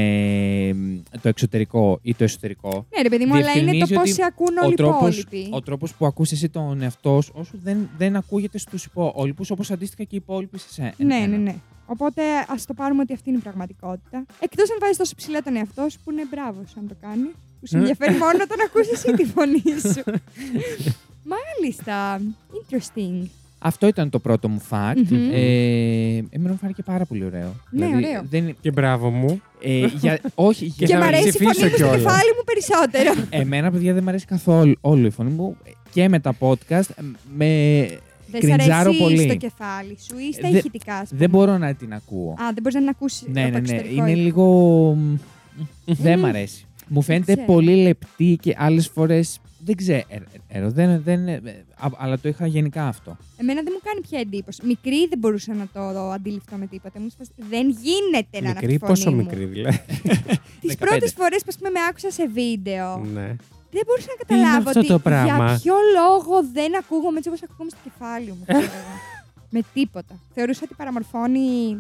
[0.73, 2.85] μ, το εξωτερικό ή το εσωτερικό.
[2.95, 4.75] ναι, ρε παιδί μου, αλλά είναι το Διευκρινίζει πώς ότι σε ακούν όλοι ο οι
[4.75, 5.49] τρόπος, υπόλοιποι.
[5.55, 9.71] ο τρόπος που ακούς εσύ τον εαυτό σου όσο δεν, δεν ακούγεται στους υπόλοιπους, όπως
[9.71, 10.93] αντίστοιχα και οι υπόλοιποι σε σένα.
[10.97, 11.55] Ναι, ναι, ναι.
[11.85, 14.25] Οπότε ας το πάρουμε ότι αυτή είναι η πραγματικότητα.
[14.39, 17.29] Εκτός αν βάζεις τόσο ψηλά τον εαυτό σου που είναι μπράβο αν το κάνεις.
[17.59, 20.03] Που σε ενδιαφέρει μόνο όταν ακούσεις εσύ τη φωνή σου.
[21.23, 22.21] Μάλιστα.
[22.59, 23.27] Interesting.
[23.67, 24.95] Αυτό ήταν το πρώτο μου fact.
[25.09, 25.29] Μμμ.
[25.33, 25.37] Ε,
[26.29, 27.55] εμένα μου φάνηκε πάρα πολύ ωραίο.
[27.69, 28.21] Ναι, ωραίο.
[28.29, 29.41] Δεν, Και μπράβο μου.
[29.61, 31.95] ε, για, όχι, Και Και, για, μ' θα αρέσει η φωνή ψηφίσω μου στο κιόλας.
[32.01, 33.27] κεφάλι μου περισσότερο.
[33.29, 35.57] εμένα, παιδιά, δεν μου αρέσει καθόλου όλη η φωνή μου
[35.91, 36.89] και με τα podcast.
[37.37, 37.85] Με,
[38.31, 39.17] Δεν σε Κριντζάρω αρέσει πολύ.
[39.23, 41.19] στο κεφάλι σου ή στα Δε- ηχητικά, ας πούμε.
[41.19, 42.31] δεν μπορώ να την ακούω.
[42.31, 43.23] Α, δεν μπορείς να την ακούσεις.
[43.27, 43.57] ναι, ναι, ναι.
[43.57, 44.21] εξωτερικό Είναι ήχο.
[44.21, 44.97] λίγο.
[45.85, 46.65] δεν μ' αρέσει.
[46.87, 47.45] Μου φαίνεται ξέρω.
[47.47, 49.39] πολύ λεπτή και άλλες φορές.
[49.67, 50.69] Δεν ξέρω.
[50.71, 51.29] Δεν, δεν,
[51.75, 53.17] α- αλλά το είχα γενικά αυτό.
[53.37, 54.61] Εμένα δεν μου κάνει πια εντύπωση.
[54.65, 56.99] Μικρή δεν μπορούσα να το αντιληφθώ με τίποτα.
[56.99, 59.17] Μου σπάσει, δεν γίνεται να είναι αυτή Μικρή, η φωνή πόσο μου.
[59.17, 59.79] μικρή δηλαδή.
[60.61, 60.77] Τις 15.
[60.79, 63.35] πρώτες φορές που ας πούμε, με άκουσα σε βίντεο, ναι.
[63.71, 67.17] δεν μπορούσα να Τι είναι καταλάβω αυτό ότι το πράγμα; για ποιο λόγο δεν ακούγομαι
[67.17, 68.43] έτσι όπως ακούγομαι στο κεφάλι μου.
[68.47, 68.95] ξέρω εγώ.
[69.55, 70.19] με τίποτα.
[70.33, 71.77] Θεωρούσα ότι παραμορφώνει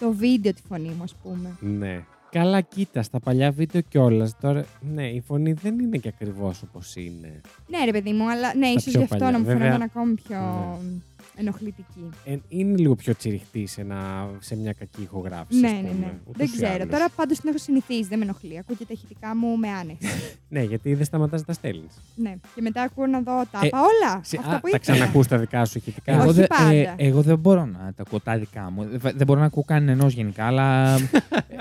[0.00, 1.56] το βίντεο τη φωνή μου, ας πούμε.
[1.60, 2.04] Ναι.
[2.30, 4.36] Καλά, κοίτα, στα παλιά βίντεο κιόλας.
[4.40, 7.40] Τώρα, ναι, η φωνή δεν είναι και ακριβώς όπως είναι.
[7.66, 9.60] Ναι, ρε παιδί μου, αλλά ναι, Τα ίσως πιο γι' αυτό παλιά, να μου βέβαια.
[9.60, 11.00] φαίνονταν ακόμη πιο Ναι.
[11.36, 12.08] Ενοχλητική.
[12.24, 15.60] Ε, είναι λίγο πιο τσιριχτή σε, ένα, σε μια κακή ηχογράφηση.
[15.60, 16.12] Ναι, ας ναι, πούμε, ναι.
[16.24, 16.72] ούτως Δεν ή ξέρω.
[16.72, 16.88] άλλως.
[16.88, 18.58] Τώρα πάντως την έχω συνηθίσει, δεν με ενοχλεί.
[18.58, 19.98] Ακούω και τα ηχητικά μου με άνεση.
[20.52, 22.00] Ναι, γιατί δεν σταματάς να τα στέλνεις.
[22.14, 22.34] ναι.
[22.54, 24.20] Και μετά ακούω να δω τα Ε, είπα όλα.
[24.24, 24.96] Σε, Αυτά α, που τα ήθελα.
[24.96, 26.12] ξανακούς τα δικά σου ηχητικά.
[26.12, 26.94] Όχι Εγώ, δεν- πάντα.
[26.96, 28.84] εγώ δεν μπορώ να τα ακούω τα δικά μου.
[28.90, 30.94] Δεν δεν μπορώ να ακούω κανενό γενικά, αλλά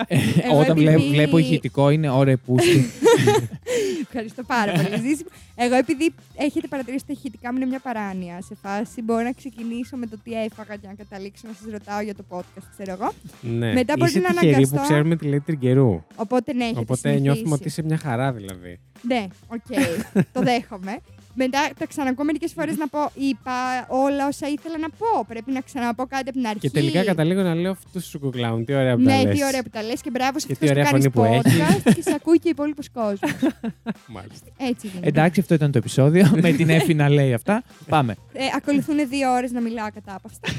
[0.07, 0.17] ε,
[0.49, 2.85] Εγώ όταν επειδή- βλέπω, βλέπω ηχητικό είναι ωραία πούστη.
[4.11, 4.99] Ευχαριστώ πάρα πολύ.
[5.01, 5.25] Ζήση.
[5.55, 9.31] Εγώ, επειδή έχετε παρατηρήσει ότι τα ηχητικά μου είναι μια παράνοια σε φάση, μπορώ να
[9.31, 9.58] ξεκινήσω
[9.97, 13.11] με το τι έφαγα και να καταλήξω να σας ρωτάω για το podcast, ξέρω εγώ.
[13.41, 13.73] ναι.
[13.73, 14.75] μετά μπορεί είσαι να τυχερή αναγκαστώ.
[14.75, 16.03] που ξέρουμε τη λέξη καιρού.
[16.15, 17.21] Οπότε ναι, έχετε Οπότε συνηθίσει.
[17.23, 18.79] νιώθουμε ότι είσαι μια χαρά δηλαδή.
[19.01, 19.61] Ναι, οκ,
[20.33, 20.99] το δέχομαι.
[21.33, 25.25] Μετά τα ξανακούω μερικές φορές να πω: Είπα όλα όσα ήθελα να πω.
[25.27, 26.59] Πρέπει να ξαναπώ κάτι από την αρχή.
[26.59, 28.65] Και τελικά καταλήγω να λέω αυτό σου κουκλάουν.
[28.65, 29.35] Τι ωραία που τα Ναι, λες.
[29.37, 31.41] τι ωραία που τα λες και μπράβο σε Και αυτό τι που ωραία κάνεις φωνή
[31.41, 33.31] που podcast και σε ακούει και ο υπόλοιπος κόσμος.
[34.17, 34.47] Μάλιστα.
[34.57, 35.07] Έτσι γίνεται.
[35.07, 36.31] Εντάξει, αυτό ήταν το επεισόδιο.
[36.41, 37.63] με την Εφη να λέει αυτά.
[37.89, 38.15] Πάμε.
[38.33, 40.49] Ε, ακολουθούν δύο ώρες να μιλάω κατάπαυστα.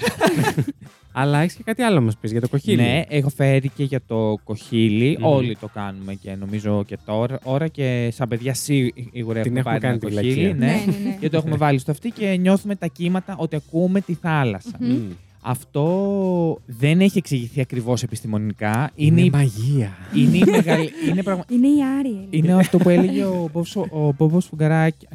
[1.12, 2.76] Αλλά έχεις και κάτι άλλο να μας πεις για το κοχύλι.
[2.76, 5.16] Ναι, έχω φέρει και για το κοχύλι.
[5.20, 5.26] Μμμ.
[5.26, 7.38] Όλοι το κάνουμε και νομίζω και τώρα.
[7.42, 10.32] Ώρα και σαν παιδιά σίγουρα Την έχουμε έχουμε πάρει κάνει ένα τη κοχύλι.
[10.34, 10.54] βλακεία.
[10.54, 10.66] Ναι.
[10.66, 11.08] ναι, ναι.
[11.10, 11.16] ναι.
[11.20, 14.76] Και το έχουμε βάλει στο αυτή και νιώθουμε τα κύματα ότι ακούμε τη θάλασσα.
[14.80, 14.90] Μμμ.
[14.92, 15.10] Μμ.
[15.42, 18.90] Αυτό δεν έχει εξηγηθεί ακριβώς επιστημονικά.
[18.94, 19.90] Είναι, Είναι, η- μαγεία.
[20.16, 22.26] είναι, η μεγαλ- είναι, πραγμα- Είναι η Άριελ.
[22.30, 25.08] είναι αυτό που έλεγε ο Μπόμπος- ο Μπόμπος Φουγκαράκης.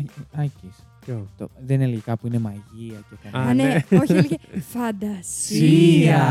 [1.06, 3.50] Ποιο; Το- Δεν έλεγε κάπου είναι μαγεία και Α, κανένα.
[3.50, 3.98] Α, ναι, ναι.
[4.00, 4.36] όχι, έλεγε
[4.74, 6.26] φαντασία.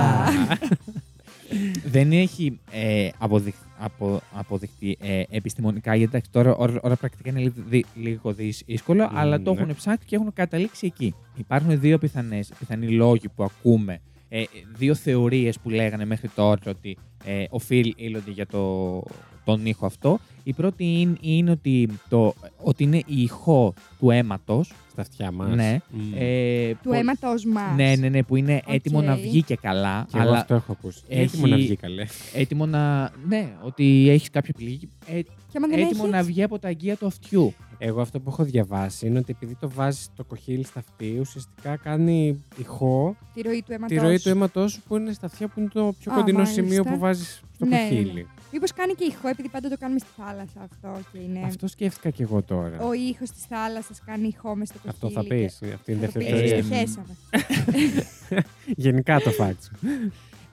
[1.85, 7.39] δεν έχει ε, αποδειχ, απο, αποδειχτεί ε, επιστημονικά, γιατί εντάξει, τώρα ώρα, ώρα πρακτικά είναι
[7.41, 9.61] λίγο, δι- λίγο δύσκολο, Μ, αλλά το ναι.
[9.61, 11.15] έχουν ψάξει και έχουν καταλήξει εκεί.
[11.37, 14.43] Υπάρχουν δύο πιθανές, πιθανοί λόγοι που ακούμε, ε,
[14.77, 19.03] δύο θεωρίες που λέγανε μέχρι τώρα ότι ε, οφείλονται για το,
[19.45, 20.19] τον ήχο αυτό.
[20.45, 24.73] Η πρώτη είναι, είναι ότι, το, ότι είναι η ηχό του αίματος.
[24.93, 25.55] Στα αυτιά μας.
[25.55, 25.79] Ναι.
[26.19, 27.77] Ε, Του που- αίματος μας.
[27.77, 29.19] Ναι, ναι, ναι, που είναι έτοιμο να Οκ.
[29.21, 30.07] βγει και καλά.
[30.13, 31.03] Και εγώ αλλά αυτό έχω ακούσει.
[31.09, 32.05] έχει- Έτοιμο να βγει καλέ.
[32.35, 33.13] έτοιμο να.
[33.29, 34.89] Ναι, ότι έχεις κάποια πληγή.
[35.07, 37.55] Ε, Και άμα δεν έτοιμο έχεις, να βγει από τα αγγεία του αυτιού.
[37.79, 41.77] Εγώ αυτό που έχω διαβάσει είναι ότι επειδή το βάζεις το κοχύλι στο αυτί, ουσιαστικά
[41.77, 43.95] κάνει ηχό Τη ροή του αίματος.
[43.95, 46.39] τη ροή του αίματό σου που είναι στα αυτιά που είναι το πιο Α, κοντινό
[46.39, 46.63] μάλιστα.
[46.63, 48.27] σημείο που βάζεις στο Ναι, ναι, κοχύλι.
[48.55, 48.61] Ναι.
[48.61, 51.41] Μήπως κάνει και ηχό, επειδή πάντα το κάνουμε στη θάλασσα αυτό και είναι.
[51.45, 52.79] Αυτό σκέφτηκα κι εγώ τώρα.
[52.81, 54.93] Ο ήχος της θάλασσας κάνει ηχό μες στο κοχύλι.
[54.95, 55.57] Αυτό θα πεις.
[55.61, 56.63] και- Αυτή είναι η Θα το δεύτερη πεις, θεωρία.
[56.63, 56.87] το θεωρία.
[56.87, 58.45] χέσαμε.
[58.87, 59.71] Γενικά το φάξ.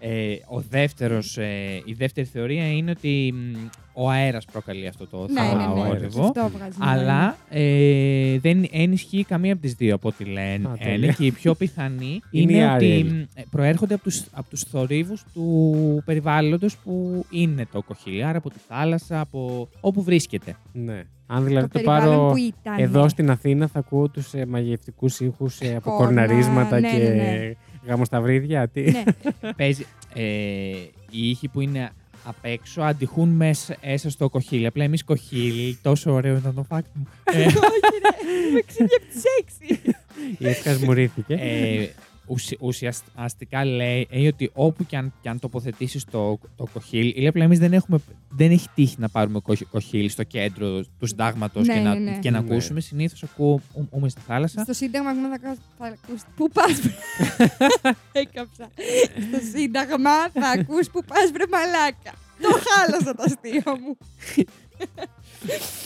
[0.04, 5.26] Ε, ο δεύτερος, ε, η δεύτερη θεωρία είναι ότι μ, ο αέρας προκαλεί αυτό το
[5.30, 5.88] Ναι, ναι, ναι.
[5.88, 6.24] θόρυβο.
[6.24, 6.94] Αυτό βγάζει νόημα.
[6.94, 10.68] Αλλά ε, δεν ενισχύει καμία από τις δύο από ό,τι λένε.
[10.68, 11.12] Α, λένε τέλεια.
[11.12, 13.06] και η πιο πιθανή Είναι είναι, η ότι Άριελ.
[13.08, 18.24] μ, ε, προέρχονται από τους, από τους θορύβους του περιβάλλοντος που είναι το κοχύλι.
[18.24, 20.56] Άρα από τη θάλασσα, από όπου βρίσκεται.
[20.74, 21.04] Ναι.
[21.28, 22.76] Αν δηλαδή το το, περιβάλλον πάρω που ήταν.
[22.78, 26.98] εδώ στην Αθήνα θα ακούω τους ε, μαγευτικούς ήχους ε, από Κόρνα, κορναρίσματα ναι, και
[26.98, 27.54] ναι, ναι.
[27.88, 28.68] γαμοσταυρίδια.
[28.68, 28.82] Τι.
[28.82, 29.04] Ναι.
[29.58, 30.24] Παίζει, ε,
[31.12, 31.92] οι ήχοι που είναι
[32.24, 34.66] απ' έξω αντιχούν μέσα έσω στο κοχύλι.
[34.66, 37.08] Απλά εμείς κοχύλι, τόσο ωραίο ήταν το fact μου.
[37.24, 38.52] Ε, Όχι, ρε.
[38.54, 39.82] Με ξύπνια από τις έξι.
[40.38, 41.34] Η Εύκας μου ρίθηκε.
[42.28, 47.14] Ε, ουσι- ουσιαστικά λέει ε, ότι όπου και αν, και αν τοποθετήσεις το, το κοχύλι,
[47.18, 48.00] ή απλά εμείς δεν, έχουμε,
[48.30, 52.12] δεν έχει τύχει να πάρουμε κοχ- κοχύλι στο κέντρο του συντάγματος Ναι, και, να, ναι,
[52.12, 52.20] ναι.
[52.20, 52.48] και να Ναι.
[52.52, 52.80] ακούσουμε.
[52.82, 54.62] Συνήθως ακούμε στη θάλασσα.
[54.64, 56.92] Στο Σύνταγμα ακόμα θα, κα- θα ακούς πού πας βρε.
[58.22, 58.70] Έκαψα.
[59.32, 62.14] Στο Σύνταγμα θα ακούς πού πας βρε μαλάκα.
[62.42, 63.98] Το χάλασα το αστείο μου.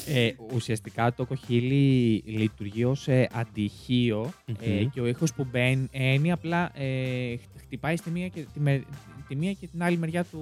[0.07, 4.89] Ε, ουσιαστικά το κοχύλι λειτουργεί ως ε, αντιχείο ε, Μμμ.
[4.89, 8.83] και ο ήχος που μπαίνει απλά ε, χ- χτυπάει στη μία, και, τη, με-
[9.27, 10.39] τη μία και την άλλη μεριά του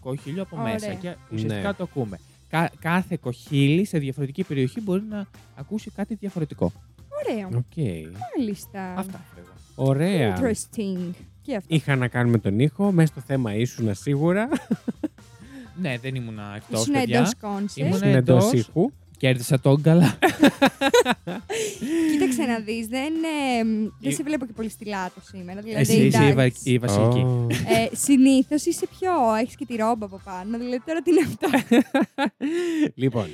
[0.00, 0.72] κοχύλιου από Ωραία.
[0.72, 1.74] μέσα και ουσιαστικά Ναι.
[1.74, 2.18] το ακούμε.
[2.48, 6.72] Κα- κάθε κοχύλι σε διαφορετική περιοχή μπορεί να ακούσει κάτι διαφορετικό.
[7.26, 7.48] Ωραίο.
[7.54, 7.76] Οκ.
[8.36, 8.94] Μάλιστα.
[8.96, 9.24] Αυτά.
[9.36, 9.48] λέγω.
[9.74, 10.36] Ωραία.
[10.38, 11.10] Interesting.
[11.42, 11.74] Και αυτό.
[11.74, 12.92] Είχα να κάνουμε τον ήχο.
[12.92, 14.48] Μέσα στο θέμα ήσουνα σίγουρα.
[15.80, 17.18] Ναι, δεν ήμουν εκτός, Ήσουν παιδιά.
[17.18, 17.76] εντός concept.
[17.76, 18.52] Ήμουν Ήσουν εντός εντός.
[18.60, 18.90] ήχου.
[19.18, 20.18] Κέρδισα τον καλά.
[22.12, 23.64] Κοίταξε να δεις, δεν, ε,
[24.00, 25.60] δεν Η- σε βλέπω και πολύ στυλάτο σήμερα.
[25.60, 26.60] Δηλαδή, Εσύ είσαι η, βα- εντάξει.
[26.72, 27.18] η βασική.
[27.18, 27.46] Ω.
[27.50, 29.10] Ε, Συνήθως είσαι πιο.
[29.40, 30.58] Έχεις και τη ρόμπα από πάνω.
[30.58, 31.48] Δηλαδή τώρα τι είναι αυτό;
[33.02, 33.26] λοιπόν,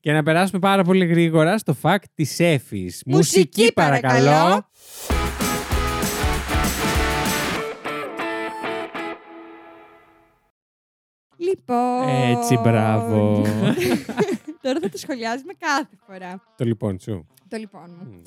[0.00, 3.02] και να περάσουμε πάρα πολύ γρήγορα στο fact της Εφης.
[3.06, 4.68] Μουσική, παρακαλώ.
[11.48, 12.08] Λοιπόν.
[12.08, 13.42] Έτσι, μπράβο.
[14.62, 16.42] τώρα θα το σχολιάζουμε κάθε φορά.
[16.56, 17.26] Το λοιπόν σου.
[17.48, 18.04] Το λοιπόν μου.
[18.10, 18.20] Μμ.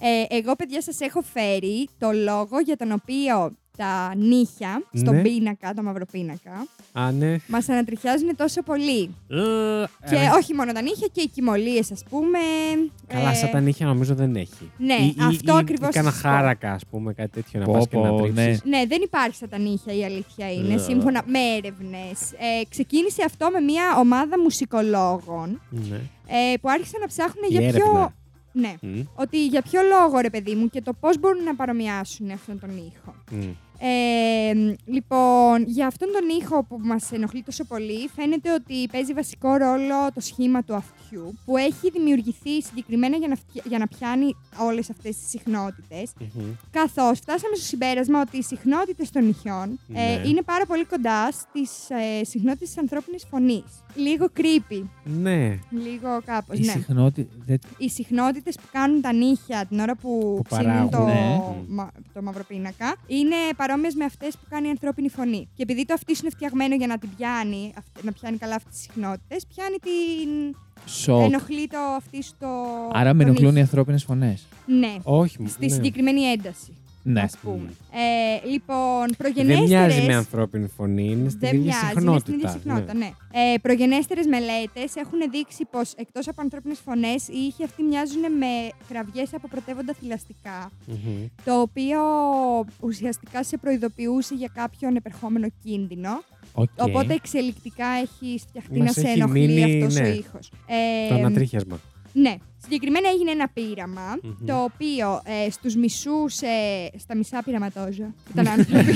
[0.00, 5.22] Ε, εγώ, παιδιά, σας έχω φέρει το λόγο για τον οποίο τα νύχια στον Ναι.
[5.22, 7.36] πίνακα, το μαύρο πίνακα, Α, ναι.
[7.46, 9.14] μας ανατριχιάζουν τόσο πολύ.
[10.08, 12.38] Και Ε, όχι μόνο τα νύχια και οι κοιμωλίες, ας πούμε.
[13.06, 14.70] Καλά, Ε, σαν τα νύχια νομίζω δεν έχει.
[14.78, 16.28] ναι, Ή- ή- αυτό ή- ακριβώς Ή κάνα σας πω.
[16.28, 18.62] χάρακα, ας πούμε, κάτι τέτοιο να Πω, πας και να πω, τρίψεις.
[18.64, 20.78] Ναι, δεν υπάρχει στα τα νύχια, η αλήθεια είναι, Ε.
[20.78, 22.32] σύμφωνα με έρευνες.
[22.32, 25.96] Ε, ξεκίνησε αυτό με μια ομάδα μουσικολόγων Ναι.
[26.26, 27.90] ε, που άρχισαν να ψάχνουν Η για έρευνα.
[27.90, 28.12] ποιο.
[28.56, 32.30] Ναι, Μμ, ότι για ποιο λόγο ρε παιδί μου και το πώς μπορούν να παρομοιάσουν
[32.30, 33.14] αυτόν τον ήχο.
[33.30, 33.50] μμ.
[33.78, 39.54] Ε, λοιπόν, για αυτόν τον ήχο που μας ενοχλεί τόσο πολύ, φαίνεται ότι παίζει βασικό
[39.56, 44.36] ρόλο το σχήμα του αυτιού, που έχει δημιουργηθεί συγκεκριμένα για να, φτια- για να πιάνει
[44.60, 46.44] όλες αυτές τις συχνότητες, Μμμ.
[46.70, 50.28] καθώς φτάσαμε στο συμπέρασμα ότι οι συχνότητες των νυχιών ε, Ναι.
[50.28, 53.64] είναι πάρα πολύ κοντά στις ε, συχνότητες της ανθρώπινης φωνής.
[53.96, 55.58] Λίγο creepy, Ναι.
[55.70, 56.72] λίγο κάπως, Η ναι.
[56.72, 57.32] συχνότητα.
[57.46, 61.64] δεν- Οι συχνότητες που κάνουν τα νύχια την ώρα που, Που ψήνουν το, παράγουν, ναι.
[61.68, 65.48] μα, το μαυροπίνακα είναι παρόμοιες με αυτές που κάνει η ανθρώπινη φωνή.
[65.54, 68.72] Και επειδή το αυτί είναι φτιαγμένο για να την πιάνει, αυ- να πιάνει καλά αυτές
[68.74, 70.56] τις συχνότητες, πιάνει την...
[70.86, 71.20] Σοκ.
[71.22, 72.46] ενοχλεί το αυτί στο...
[72.92, 73.60] Άρα με τον ενοχλούν οι ήχο.
[73.60, 74.46] ανθρώπινες φωνές.
[74.66, 75.42] Ναι, Όχι.
[75.42, 75.72] μου- στη ναι.
[75.72, 76.72] συγκεκριμένη ένταση.
[77.06, 77.20] Ναι.
[77.20, 77.68] ας πούμε.
[77.92, 79.68] Ε, λοιπόν, Δεν προγενέστερες...
[79.68, 82.20] μοιάζει με ανθρώπινη φωνή, είναι στην Δεν ίδια μοιάζει, είναι συχνότητα.
[82.20, 82.98] στην ίδια συχνότητα, ναι.
[83.32, 83.52] ναι.
[83.54, 88.46] Ε, προγενέστερες μελέτες έχουν δείξει πως εκτός από ανθρώπινες φωνές, οι ήχοι αυτοί μοιάζουν με
[88.88, 91.26] κραυγές από πρωτεύοντα θηλαστικά, Μμμ.
[91.44, 91.98] το οποίο
[92.80, 96.22] ουσιαστικά σε προειδοποιούσε για κάποιον επερχόμενο κίνδυνο.
[96.52, 96.68] Οκ.
[96.78, 100.08] Οπότε εξελικτικά έχει φτιαχτεί Μας να σε έχει ενοχλεί μείνει, αυτός ναι.
[100.08, 100.52] ο ήχος.
[100.66, 101.80] Ε, Το ανατρίχιασμα.
[102.14, 102.34] Ναι.
[102.66, 104.46] Συγκεκριμένα έγινε ένα πείραμα, Μμμ.
[104.46, 108.90] το οποίο ε, στους μισούς, ε, στα μισά πειραματόζωα, που ήταν άνθρωποι,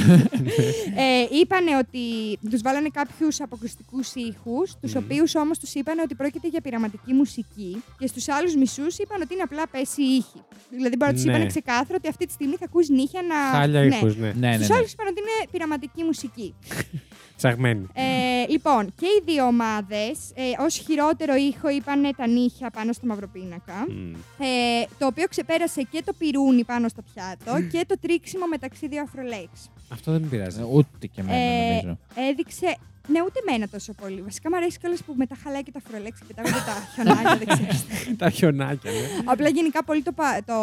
[0.96, 5.02] ε, είπανε ότι τους βάλανε κάποιους αποκριστικούς ήχους, τους Μμμ.
[5.04, 9.34] οποίους όμως τους είπανε ότι πρόκειται για πειραματική μουσική και στους άλλους μισούς είπαν ότι
[9.34, 10.40] είναι απλά πέση ήχη.
[10.70, 11.30] Δηλαδή μπορεί να τους Ναι.
[11.32, 13.58] είπανε ξεκάθαρα ότι αυτή τη στιγμή θα ακούς νύχια να...
[13.58, 13.96] Χάλια ναι.
[13.96, 14.32] ήχους, ναι.
[14.32, 14.74] Ναι, ναι, Στους ναι.
[14.76, 15.17] άλλους είπαν ότι είναι
[15.50, 16.54] πειραματική μουσική.
[17.36, 17.86] Ψαγμένη.
[17.92, 18.02] Ε,
[18.48, 23.86] λοιπόν, και οι δύο ομάδες ε, ως χειρότερο ήχο είπαν τα νύχια πάνω στο μαυροπίνακα.
[23.88, 24.12] Μμ.
[24.38, 29.02] Ε, το οποίο ξεπέρασε και το πυρούνι πάνω στο πιάτο και το τρίξιμο μεταξύ δύο
[29.02, 29.70] αφρολέξ.
[29.88, 30.60] Αυτό δεν με πειράζει.
[30.60, 31.98] Ε, Ούτε και εμένα Ε, νομίζω.
[32.30, 32.76] Έδειξε.
[33.12, 34.20] Ναι, ούτε εμένα τόσο πολύ.
[34.22, 37.46] Βασικά μου αρέσει κιόλας που μετά χαλάει και τα αφρολέξ και πετάγονται τα χιονάκια, δεν
[37.46, 37.72] ξέρω.
[38.22, 38.98] Τα χιονάκια, ναι.
[39.24, 40.56] Απλά γενικά πολύ το, πα- το,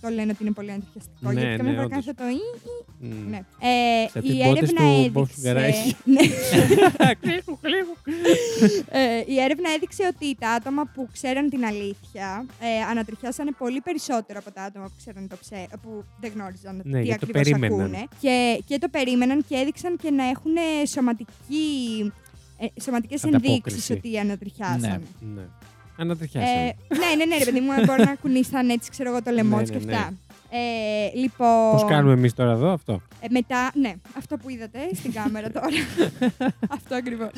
[0.00, 1.30] το λένε ότι είναι πολύ αντιχιαστικό.
[1.32, 2.04] Ναι, γιατί ναι, καμιά φορά όντως.
[2.04, 2.40] κάνει αυτό το «ι»,
[3.02, 3.30] Μμ.
[3.30, 3.36] Ναι.
[3.60, 5.10] Ε, Σαν η τις μπότες έρευνα του έδειξε.
[5.10, 5.96] Μπόσου Γκαράχη.
[6.14, 6.20] ναι.
[7.22, 7.94] Κλίγου, κλίγου.
[8.90, 14.38] Ε, η έρευνα έδειξε ότι τα άτομα που ξέραν την αλήθεια ε, ανατριχιάσανε πολύ περισσότερο
[14.44, 17.42] από τα άτομα που, ξέραν το ψέ, που δεν γνώριζαν Ναι, τι γιατί το ακριβώς
[17.60, 17.80] περίμεναν.
[17.80, 18.04] ακούνε.
[18.20, 20.52] Και, και το περίμεναν και έδειξαν και να έχουν
[20.92, 21.79] σωματική,
[22.58, 23.54] ε, σωματικές Ανταπόκριση.
[23.56, 25.00] ενδείξεις ότι ανατριχιάσανε.
[25.34, 25.42] Ναι.
[25.96, 26.52] Ανατριχιάσανε.
[26.68, 29.56] Ε, ναι, ναι, ναι, ρε παιδί μου, μπορεί να κουνήσαν έτσι, ξέρω εγώ, το λαιμό
[29.56, 29.92] Ναι, τους ναι, και ναι.
[29.94, 30.14] αυτά.
[30.52, 35.12] Ε, λοιπόν, Πώς κάνουμε εμείς τώρα εδώ αυτό; ε, μετά, ναι, αυτό που είδατε στην
[35.12, 35.66] κάμερα τώρα.
[36.70, 37.30] αυτό ακριβώς.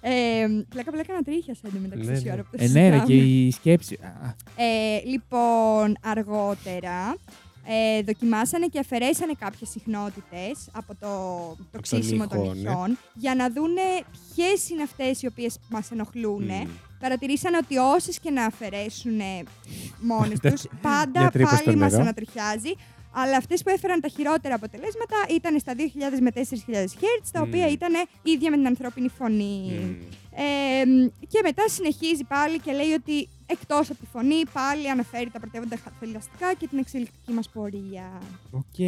[0.00, 2.32] Ε, πλάκα πλάκα να τρίχιασε εντωμεταξύ Ναι, ναι, ναι.
[2.32, 3.28] ώρα που το Ε, ναι, ρε, και συζητάμε.
[3.30, 3.98] η σκέψη.
[4.02, 7.16] Α, Ε, λοιπόν, αργότερα
[7.70, 11.08] ε, δοκιμάσανε και αφαιρέσανε κάποιες συχνότητες από το,
[11.56, 12.70] το τον ξύσιμο των ήχο, ναι.
[12.70, 13.82] ηχών για να δούνε
[14.34, 16.44] ποιες είναι αυτές οι οποίες μας ενοχλούν.
[16.44, 16.68] Μμμ.
[17.00, 19.20] Παρατηρήσανε ότι όσες και να αφαιρέσουν
[20.00, 22.02] μόνες τους, πάντα Για τρύπες στο πάλι μας νερό.
[22.02, 22.72] ανατριχιάζει.
[23.12, 26.40] Αλλά αυτές που έφεραν τα χειρότερα αποτελέσματα ήταν στα 2.000 με 4.000
[26.84, 27.72] Hz, τα οποία Μμμ.
[27.72, 27.92] ήταν
[28.22, 29.62] ίδια με την ανθρώπινη φωνή.
[29.70, 29.96] Μμμ.
[30.34, 35.40] Ε, και μετά συνεχίζει πάλι και λέει ότι εκτός από τη φωνή πάλι αναφέρει τα
[35.40, 38.08] πρωτεύοντα θηλαστικά και την εξελικτική μας πορεία.
[38.50, 38.78] Οκ.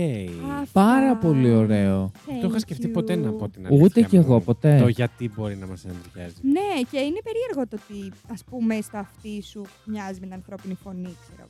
[0.60, 0.80] Αυτά.
[0.80, 2.10] Πάρα πολύ ωραίο.
[2.26, 2.92] Δεν το είχα Thank σκεφτεί you.
[2.92, 3.84] ποτέ να πω την αλήθεια.
[3.84, 4.22] Ούτε κι μου.
[4.22, 4.78] εγώ ποτέ.
[4.78, 6.34] Το γιατί μπορεί να μας ανατριχιάζει.
[6.42, 10.74] Ναι, και είναι περίεργο το ότι ας πούμε στο αυτί σου μοιάζει με την ανθρώπινη
[10.74, 11.48] φωνή, ξέρω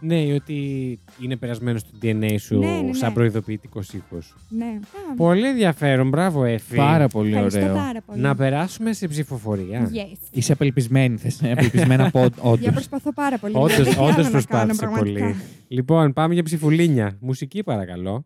[0.00, 2.92] Ναι, ότι είναι περασμένος στο DNA σου Ναι, ναι, ναι.
[2.94, 4.34] σαν προειδοποιητικός ήχος.
[4.48, 4.64] Ναι.
[5.10, 6.08] Α, Πολύ ενδιαφέρον.
[6.08, 6.76] Μπράβο, Έφη.
[6.76, 7.74] Πάρα πολύ Ευχαριστώ ωραίο.
[7.74, 8.20] πάρα πολύ.
[8.20, 9.90] Να περάσουμε σε ψηφοφορία.
[9.94, 10.16] Yes.
[10.30, 12.70] Είσαι απελπισμένη, θες απελπισμένα πόντο, Για όντως.
[12.72, 13.52] προσπαθώ πάρα πολύ.
[13.56, 15.12] Όντως, Δηλαδή, όντως άλλο να προσπάθησε κάνω, πολύ.
[15.12, 15.44] πραγματικά.
[15.68, 17.16] Λοιπόν, πάμε για ψηφουλίνια.
[17.20, 18.24] Μουσική, παρακαλώ.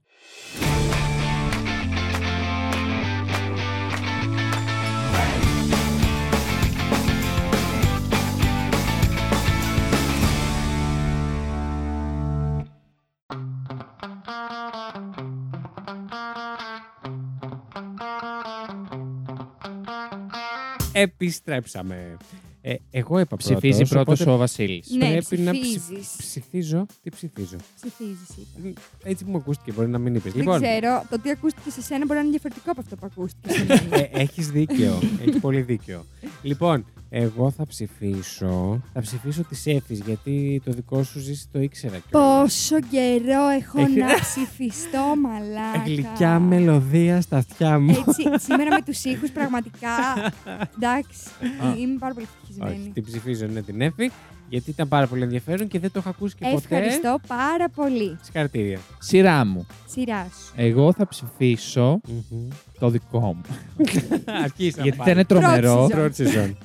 [21.02, 22.16] Επιστρέψαμε.
[22.64, 24.90] Ε, εγώ είπα πρώτος, Ψηφίζει πρώτος οπότε ο Βασίλης.
[24.90, 26.08] Ναι, πρέπει να ψηφ- ψηφίζεις.
[26.18, 26.86] ψηφίζω.
[27.02, 28.28] Τι ψηφίζω; Ψηφίζεις,
[28.62, 28.80] είπα.
[29.02, 30.32] Έτσι μου ακούστηκε, μπορεί να μην είπες.
[30.32, 33.06] Δεν Λοιπόν, ξέρω, το τι ακούστηκε σε σένα μπορεί να είναι διαφορετικό από αυτό που
[33.06, 33.96] ακούστηκε σε μένα.
[33.96, 35.00] ε, έχεις δίκιο.
[35.26, 36.06] Έχεις πολύ δίκιο.
[36.42, 36.84] Λοιπόν,
[37.14, 38.80] εγώ θα ψηφίσω.
[38.92, 42.40] Θα ψηφίσω τη Σέφης, γιατί το δικό σου ζήσει το ήξερα κιόλας.
[42.42, 45.82] Πόσο καιρό έχω Έχει- να ψηφιστώ, μαλάκα.
[45.84, 47.90] Γλυκιά μελωδία στα αυτιά μου.
[48.06, 49.88] Έτσι, σήμερα με τους ήχους πραγματικά,
[50.76, 51.28] εντάξει,
[51.62, 51.74] Α.
[51.78, 52.90] είμαι πάρα πολύ Όχι, ευτυχισμένη.
[52.94, 54.10] την ψηφίζω, ναι, την Εφη,
[54.52, 56.76] γιατί ήταν πάρα πολύ ενδιαφέρον και δεν το έχω ακούσει και ποτέ.
[56.76, 58.18] Ευχαριστώ πάρα πολύ.
[58.22, 58.78] Συγχαρητήρια.
[58.98, 59.66] Σειρά μου.
[59.86, 60.52] Σειρά σου.
[60.56, 62.48] Εγώ θα ψηφίσω Μμμ.
[62.78, 63.40] το δικό μου.
[64.44, 65.10] Αρχίσαμε Γιατί πάλι.
[65.10, 65.74] ήταν τρομερό.
[65.74, 66.56] Πρώτη Πρώτη σεζόν.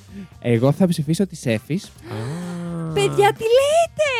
[0.41, 1.73] Εγώ θα ψηφίσω τη Εφη.
[1.75, 2.93] Α.
[2.93, 4.16] Παιδιά, τι λέτε!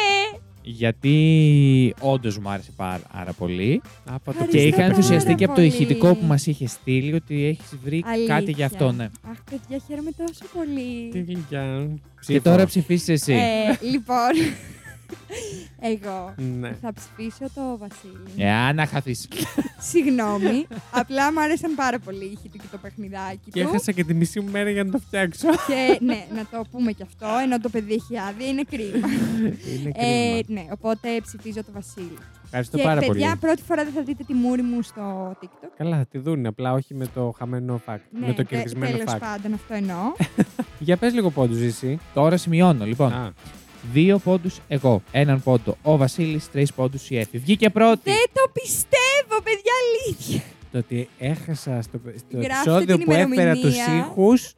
[0.70, 3.82] Γιατί όντως μου άρεσε πάρα πολύ.
[4.06, 5.74] Από το Ευχαριστώ Και είχα πάρα ενθουσιαστεί και από το πολύ.
[5.74, 8.36] ηχητικό που μας είχες στείλει ότι έχεις βρει Αλήθεια.
[8.36, 9.04] κάτι για αυτό, ναι.
[9.04, 11.10] Αχ, παιδιά, χαίρομαι τόσο πολύ.
[11.12, 11.90] Τι γλυκιά.
[12.28, 13.34] Και τώρα ψηφίσεις εσύ.
[13.34, 14.32] Ε, λοιπόν,
[15.80, 16.72] εγώ Ναι.
[16.82, 18.28] θα ψηφίσω το Βασίλη.
[18.48, 19.28] Εάν να χαθείς.
[19.80, 23.68] Συγγνώμη, απλά μου άρεσαν πάρα πολύ οι ήχοι του και το παιχνιδάκι Και του.
[23.68, 25.48] έχασα και τη μισή μου μέρα για να το φτιάξω.
[25.68, 29.08] Και ναι, να το πούμε και αυτό, ενώ το παιδί έχει άδεια, είναι κρίμα.
[29.74, 30.62] Είναι ε, κρίμα.
[30.62, 32.18] ναι, οπότε ψηφίζω το Βασίλη.
[32.46, 33.38] Ευχαριστώ και πάρα παιδιά, πολύ.
[33.40, 35.68] πρώτη φορά δεν θα δείτε τη μούρη μου στο TikTok.
[35.78, 37.98] Καλά, θα τη δουν, απλά όχι με το χαμένο fact.
[38.12, 39.20] Ναι, με το τε- κερδισμένο τέλος fact.
[39.20, 39.98] πάντων, αυτό εννοώ.
[40.80, 42.00] Για πες λίγο πόντους εσύ.
[42.14, 43.14] Τώρα σημειώνω, λοιπόν.
[43.14, 43.34] Α,
[43.94, 45.02] Δύο πόντους εγώ.
[45.12, 47.38] Έναν πόντο ο Βασίλης, τρεις πόντους η Εφη.
[47.38, 48.02] Βγήκε πρώτη.
[48.04, 49.72] δεν το πιστεύω, παιδιά,
[50.06, 50.42] αλήθεια.
[50.72, 54.06] το ότι έχασα στο, στο Γράφτε επεισόδιο την που έφερα τους ημερομηνία.
[54.10, 54.54] ήχους,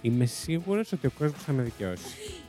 [0.00, 2.02] είμαι σίγουρος ότι ο κόσμος θα με δικαιώσει.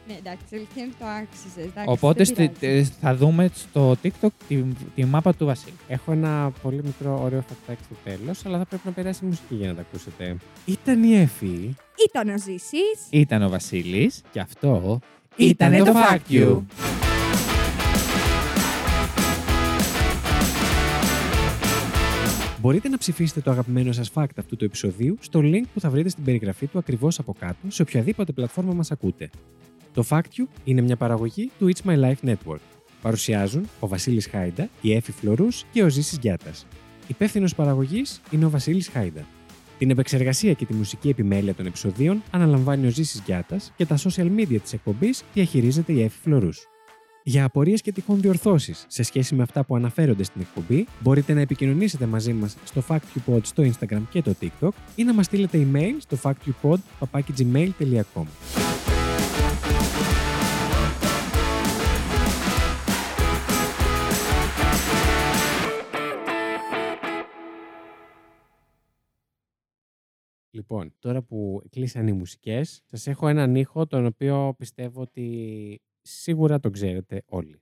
[0.07, 1.83] ναι, εντάξει, αλήθεια είναι ότι το άξιζες.
[1.85, 4.63] Οπότε στη- ε, θα δούμε στο TikTok τη,
[4.95, 5.73] τη μάπα του Βασίλη.
[5.87, 9.55] Έχω ένα πολύ μικρό ωραίο φακτάκι στο τέλος, αλλά θα πρέπει να περάσει η μουσική
[9.55, 10.35] για να τα ακούσετε.
[10.65, 11.75] Ήταν η Εφη.
[12.09, 13.07] Ήταν ο Ζήσης.
[13.09, 14.99] Ήταν ο Βασίλης και αυτό
[15.37, 16.41] Ήτανε ήταν το το Fuck Fuck You.
[16.41, 16.61] You.
[22.61, 26.09] Μπορείτε να ψηφίσετε το αγαπημένο σας fact αυτού του επεισοδίου στο link που θα βρείτε
[26.09, 29.29] στην περιγραφή του ακριβώς από κάτω σε οποιαδήποτε πλατφόρμα μας ακούτε.
[29.93, 32.61] Το Fact You είναι μια παραγωγή του It's My Life Network.
[33.01, 36.65] Παρουσιάζουν ο Βασίλης Χάιντα, η Έφη Φλωρούς και ο Ζήσης Γιάτας.
[37.07, 39.25] Υπεύθυνος παραγωγής είναι ο Βασίλης Χάιντα.
[39.77, 44.27] Την επεξεργασία και τη μουσική επιμέλεια των επεισοδίων αναλαμβάνει ο Ζήσης Γιάτας και τα social
[44.37, 46.67] media της εκπομπής διαχειρίζεται η Έφη Φλωρούς.
[47.23, 51.41] Για απορίες και τυχόν διορθώσεις σε σχέση με αυτά που αναφέρονται στην εκπομπή, μπορείτε να
[51.41, 55.95] επικοινωνήσετε μαζί μας στο FactUpod στο Instagram και το TikTok ή να μας στείλετε email
[55.97, 58.25] στο factupod.gmail.com.
[70.57, 76.59] Λοιπόν, τώρα που κλείσαν οι μουσικές, σας έχω έναν ήχο τον οποίο πιστεύω ότι σίγουρα
[76.59, 77.61] τον ξέρετε όλοι.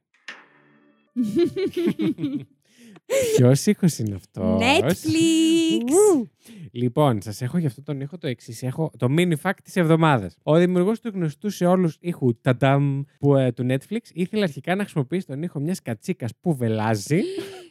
[3.36, 6.28] Ποιος ήχος είναι αυτός; Netflix!
[6.72, 8.64] Λοιπόν, σας έχω για αυτό τον ήχο το εξής.
[8.64, 10.38] Έχω το mini fact της εβδομάδας.
[10.44, 14.82] Ο δημιουργός του γνωστού σε όλους ήχου ταντάμ που, ε, του Netflix ήθελε αρχικά να
[14.82, 17.65] χρησιμοποιήσει τον ήχο μιας κατσίκας που βελάζει, Παναγία.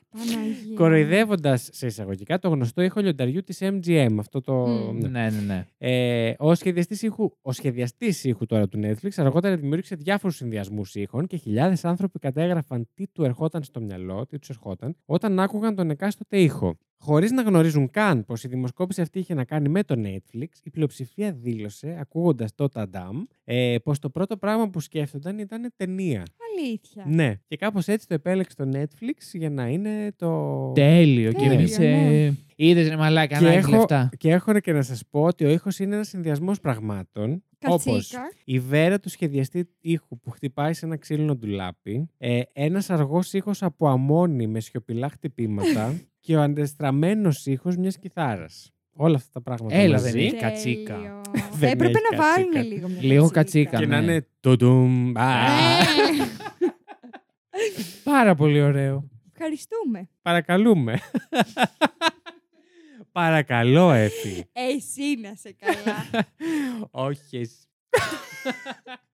[0.74, 4.16] Κοροϊδεύοντας σε εισαγωγικά το γνωστό ήχο λιονταριού της MGM.
[4.18, 4.66] Αυτό το.
[4.66, 4.98] Μμμ.
[4.98, 5.08] ναι.
[5.08, 5.66] Ναι, ναι, ναι.
[5.78, 11.26] Ε, ο σχεδιαστής ήχου, ο σχεδιαστής ήχου τώρα του Netflix αργότερα δημιούργησε διάφορους συνδυασμούς ήχων
[11.26, 15.90] και χιλιάδες άνθρωποι κατέγραφαν τι του ερχόταν στο μυαλό, τι τους ερχόταν, όταν άκουγαν τον
[15.90, 16.76] εκάστοτε ήχο.
[17.04, 20.70] Χωρίς να γνωρίζουν καν πως η δημοσκόπηση αυτή είχε να κάνει με το Netflix, η
[20.70, 26.22] πλειοψηφία δήλωσε, ακούγοντας το Ταντάμ, ε, πως το πρώτο πράγμα που σκέφτονταν ήταν ταινία.
[26.58, 27.04] Αλήθεια.
[27.06, 30.72] Ναι, και κάπως έτσι το επέλεξε το Netflix για να είναι το...
[30.72, 31.32] Τέλειο.
[31.32, 31.78] Και Τέλειο, εμείς...
[31.78, 32.24] ναι.
[32.24, 34.10] Ε, Είδες ρε μαλάκα, Και να έχει έχω, λεφτά.
[34.16, 38.20] και έχω και να σας πω ότι ο ήχος είναι ένας συνδυασμός πραγμάτων, όπως Κατσίκα.
[38.44, 43.62] η βέρα του σχεδιαστή ήχου που χτυπάει σε ένα ξύλινο ντουλάπι, ε, ένας αργός ήχος
[43.62, 45.94] από αμμόνι με σιωπηλά χτυπήματα
[46.24, 48.70] και ο αντεστραμμένος ήχος μιας κιθάρας.
[48.96, 50.10] Όλα αυτά τα πράγματα Έλα, μαζί.
[50.10, 50.48] δεν έχει Τέλειο.
[50.48, 51.20] κατσίκα.
[51.52, 52.74] Δεν Έπρεπε έχει να βάλουν κατσίκα.
[52.74, 53.78] λίγο μια Λίγο κατσίκα.
[53.78, 54.12] Και να ναι.
[54.12, 55.18] είναι τουντουμ.
[55.18, 55.34] α.
[57.50, 57.72] Ε,
[58.04, 59.08] Πάρα πολύ ωραίο.
[59.32, 60.08] Ευχαριστούμε.
[60.22, 60.98] Παρακαλούμε.
[63.12, 64.44] Παρακαλώ, Εφη.
[64.52, 66.26] Εσύ να σε καλά.
[66.90, 67.36] Όχι.
[67.36, 67.56] εσύ.